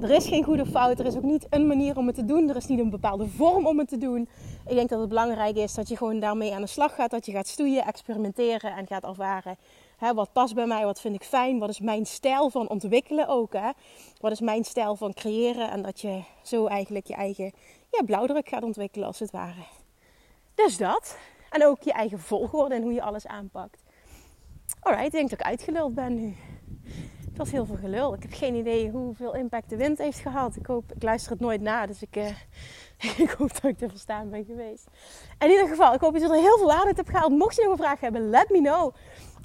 er 0.00 0.10
is 0.10 0.26
geen 0.26 0.44
goede 0.44 0.66
fout. 0.66 0.98
Er 0.98 1.06
is 1.06 1.16
ook 1.16 1.22
niet 1.22 1.46
een 1.50 1.66
manier 1.66 1.96
om 1.96 2.06
het 2.06 2.16
te 2.16 2.24
doen. 2.24 2.48
Er 2.48 2.56
is 2.56 2.66
niet 2.66 2.78
een 2.78 2.90
bepaalde 2.90 3.26
vorm 3.26 3.66
om 3.66 3.78
het 3.78 3.88
te 3.88 3.98
doen. 3.98 4.28
Ik 4.66 4.74
denk 4.74 4.88
dat 4.88 5.00
het 5.00 5.08
belangrijk 5.08 5.56
is 5.56 5.74
dat 5.74 5.88
je 5.88 5.96
gewoon 5.96 6.20
daarmee 6.20 6.54
aan 6.54 6.60
de 6.60 6.66
slag 6.66 6.94
gaat. 6.94 7.10
Dat 7.10 7.26
je 7.26 7.32
gaat 7.32 7.46
stoeien, 7.46 7.84
experimenteren 7.84 8.76
en 8.76 8.86
gaat 8.86 9.04
ervaren. 9.04 9.56
Hè, 9.96 10.14
wat 10.14 10.32
past 10.32 10.54
bij 10.54 10.66
mij? 10.66 10.84
Wat 10.84 11.00
vind 11.00 11.14
ik 11.14 11.24
fijn? 11.24 11.58
Wat 11.58 11.68
is 11.68 11.80
mijn 11.80 12.06
stijl 12.06 12.50
van 12.50 12.68
ontwikkelen 12.68 13.28
ook? 13.28 13.52
Hè? 13.52 13.70
Wat 14.20 14.32
is 14.32 14.40
mijn 14.40 14.64
stijl 14.64 14.96
van 14.96 15.14
creëren? 15.14 15.70
En 15.70 15.82
dat 15.82 16.00
je 16.00 16.22
zo 16.42 16.66
eigenlijk 16.66 17.06
je 17.06 17.14
eigen 17.14 17.52
ja, 17.90 18.02
blauwdruk 18.04 18.48
gaat 18.48 18.62
ontwikkelen 18.62 19.06
als 19.06 19.18
het 19.18 19.30
ware. 19.30 19.62
Dus 20.54 20.76
dat. 20.76 21.18
En 21.50 21.66
ook 21.66 21.82
je 21.82 21.92
eigen 21.92 22.18
volgorde 22.18 22.74
en 22.74 22.82
hoe 22.82 22.92
je 22.92 23.02
alles 23.02 23.26
aanpakt. 23.26 23.82
Alright, 24.80 25.06
ik 25.06 25.12
denk 25.12 25.30
dat 25.30 25.40
ik 25.40 25.46
uitgeluld 25.46 25.94
ben 25.94 26.14
nu. 26.14 26.36
Was 27.38 27.50
heel 27.50 27.66
veel 27.66 27.76
gelul. 27.76 28.14
Ik 28.14 28.22
heb 28.22 28.32
geen 28.32 28.54
idee 28.54 28.90
hoeveel 28.90 29.34
impact 29.34 29.70
de 29.70 29.76
wind 29.76 29.98
heeft 29.98 30.18
gehad. 30.18 30.56
Ik, 30.56 30.66
hoop, 30.66 30.92
ik 30.94 31.02
luister 31.02 31.32
het 31.32 31.40
nooit 31.40 31.60
na, 31.60 31.86
dus 31.86 32.02
ik, 32.02 32.16
uh, 32.16 32.26
ik 33.24 33.30
hoop 33.30 33.52
dat 33.52 33.64
ik 33.64 33.78
te 33.78 33.88
verstaan 33.88 34.30
ben 34.30 34.44
geweest. 34.44 34.86
In 35.38 35.50
ieder 35.50 35.68
geval, 35.68 35.94
ik 35.94 36.00
hoop 36.00 36.12
dat 36.12 36.22
je 36.22 36.28
er 36.28 36.34
heel 36.34 36.58
veel 36.58 36.72
aan 36.72 36.86
uit 36.86 36.96
hebt 36.96 37.10
gehaald. 37.10 37.30
Mocht 37.30 37.56
je 37.56 37.62
nog 37.62 37.70
een 37.70 37.78
vraag 37.78 38.00
hebben, 38.00 38.30
let 38.30 38.50
me 38.50 38.58
know. 38.58 38.94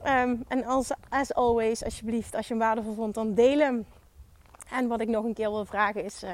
Um, 0.05 0.43
en 0.47 0.65
als 0.65 0.91
as 1.09 1.33
always, 1.33 1.83
alsjeblieft, 1.83 2.35
als 2.35 2.47
je 2.47 2.53
hem 2.53 2.63
waardevol 2.63 2.93
vond, 2.93 3.13
dan 3.13 3.33
deel 3.33 3.59
hem. 3.59 3.85
En 4.71 4.87
wat 4.87 5.01
ik 5.01 5.07
nog 5.07 5.23
een 5.23 5.33
keer 5.33 5.49
wil 5.49 5.65
vragen 5.65 6.03
is, 6.03 6.23
uh, 6.23 6.29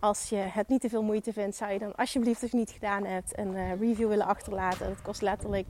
als 0.00 0.28
je 0.28 0.36
het 0.36 0.68
niet 0.68 0.80
te 0.80 0.88
veel 0.88 1.02
moeite 1.02 1.32
vindt, 1.32 1.56
zou 1.56 1.72
je 1.72 1.78
dan 1.78 1.94
alsjeblieft, 1.94 2.42
als 2.42 2.50
je 2.50 2.56
niet 2.56 2.70
gedaan 2.70 3.04
hebt, 3.04 3.38
een 3.38 3.54
uh, 3.54 3.80
review 3.80 4.08
willen 4.08 4.26
achterlaten. 4.26 4.88
Dat 4.88 5.02
kost 5.02 5.22
letterlijk 5.22 5.66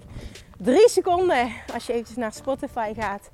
drie 0.58 0.88
seconden. 0.88 1.52
Als 1.72 1.86
je 1.86 1.92
eventjes 1.92 2.16
naar 2.16 2.32
Spotify 2.32 2.92
gaat, 2.94 3.30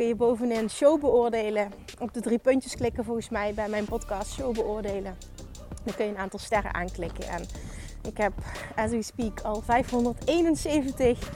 kun 0.00 0.08
je 0.08 0.14
bovenin 0.14 0.70
show 0.70 1.00
beoordelen. 1.00 1.72
Op 1.98 2.14
de 2.14 2.20
drie 2.20 2.38
puntjes 2.38 2.76
klikken 2.76 3.04
volgens 3.04 3.28
mij 3.28 3.54
bij 3.54 3.68
mijn 3.68 3.84
podcast 3.84 4.32
show 4.32 4.54
beoordelen. 4.54 5.16
Dan 5.84 5.94
kun 5.94 6.04
je 6.04 6.10
een 6.10 6.18
aantal 6.18 6.38
sterren 6.38 6.74
aanklikken. 6.74 7.28
En 7.28 7.46
ik 8.08 8.16
heb, 8.16 8.32
as 8.76 8.90
we 8.90 9.02
speak, 9.02 9.40
al 9.40 9.60
571 9.60 11.30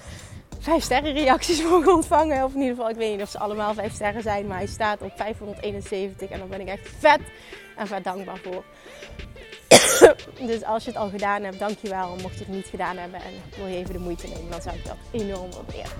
vijf 0.59 0.83
sterren 0.83 1.13
reacties 1.13 1.63
mogen 1.71 1.95
ontvangen. 1.95 2.45
Of 2.45 2.55
in 2.55 2.61
ieder 2.61 2.75
geval, 2.75 2.91
ik 2.91 2.97
weet 2.97 3.13
niet 3.13 3.23
of 3.23 3.31
ze 3.31 3.39
allemaal 3.39 3.75
vijf 3.75 3.95
sterren 3.95 4.23
zijn. 4.23 4.47
Maar 4.47 4.59
hij 4.59 4.67
staat 4.67 5.03
op 5.03 5.13
571 5.17 6.31
en 6.31 6.39
daar 6.39 6.49
ben 6.49 6.61
ik 6.61 6.69
echt 6.69 6.89
vet 6.99 7.21
en 7.77 7.87
vet 7.87 8.05
dankbaar 8.05 8.39
voor. 8.39 8.65
dus 10.51 10.65
als 10.65 10.85
je 10.85 10.91
het 10.91 10.99
al 10.99 11.09
gedaan 11.09 11.43
hebt, 11.43 11.59
dankjewel. 11.59 12.17
Mocht 12.23 12.39
je 12.39 12.45
het 12.45 12.55
niet 12.55 12.67
gedaan 12.67 12.97
hebben 12.97 13.21
en 13.21 13.33
wil 13.57 13.67
je 13.67 13.77
even 13.77 13.93
de 13.93 13.99
moeite 13.99 14.27
nemen, 14.27 14.51
dan 14.51 14.63
zou 14.63 14.77
ik 14.77 14.85
dat 14.85 14.97
enorm 15.11 15.51
waarderen. 15.51 15.93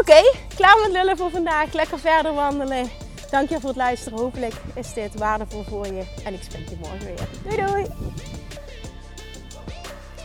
Oké, 0.00 0.32
klaar 0.56 0.76
met 0.82 0.92
lullen 0.92 1.16
voor 1.16 1.30
vandaag. 1.30 1.72
Lekker 1.72 1.98
verder 1.98 2.34
wandelen. 2.34 2.90
Dank 3.30 3.48
je 3.48 3.60
voor 3.60 3.68
het 3.68 3.78
luisteren. 3.78 4.18
Hopelijk 4.18 4.54
is 4.74 4.92
dit 4.94 5.18
waardevol 5.18 5.64
voor 5.68 5.86
je. 5.86 6.02
En 6.24 6.34
ik 6.34 6.42
spreek 6.42 6.68
je 6.68 6.76
morgen 6.80 7.06
weer. 7.06 7.28
Doei 7.44 7.66
doei! 7.66 7.86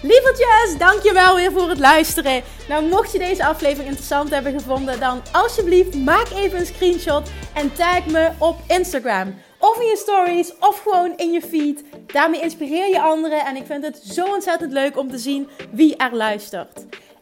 Lievertjes, 0.01 0.77
dankjewel 0.77 1.35
weer 1.35 1.51
voor 1.51 1.69
het 1.69 1.79
luisteren. 1.79 2.43
Nou, 2.67 2.85
mocht 2.85 3.11
je 3.11 3.19
deze 3.19 3.45
aflevering 3.45 3.87
interessant 3.87 4.29
hebben 4.29 4.51
gevonden, 4.51 4.99
dan 4.99 5.21
alsjeblieft 5.31 5.95
maak 5.95 6.29
even 6.29 6.59
een 6.59 6.65
screenshot 6.65 7.29
en 7.53 7.73
tag 7.73 8.05
me 8.05 8.29
op 8.37 8.55
Instagram. 8.67 9.35
Of 9.57 9.79
in 9.79 9.85
je 9.87 9.97
stories, 9.97 10.53
of 10.59 10.81
gewoon 10.81 11.13
in 11.17 11.31
je 11.31 11.41
feed. 11.41 11.83
Daarmee 12.05 12.41
inspireer 12.41 12.89
je 12.89 13.01
anderen 13.01 13.45
en 13.45 13.55
ik 13.55 13.65
vind 13.65 13.83
het 13.83 13.97
zo 13.97 14.25
ontzettend 14.25 14.71
leuk 14.71 14.97
om 14.97 15.09
te 15.09 15.17
zien 15.17 15.49
wie 15.71 15.95
er 15.95 16.15
luistert. 16.15 16.85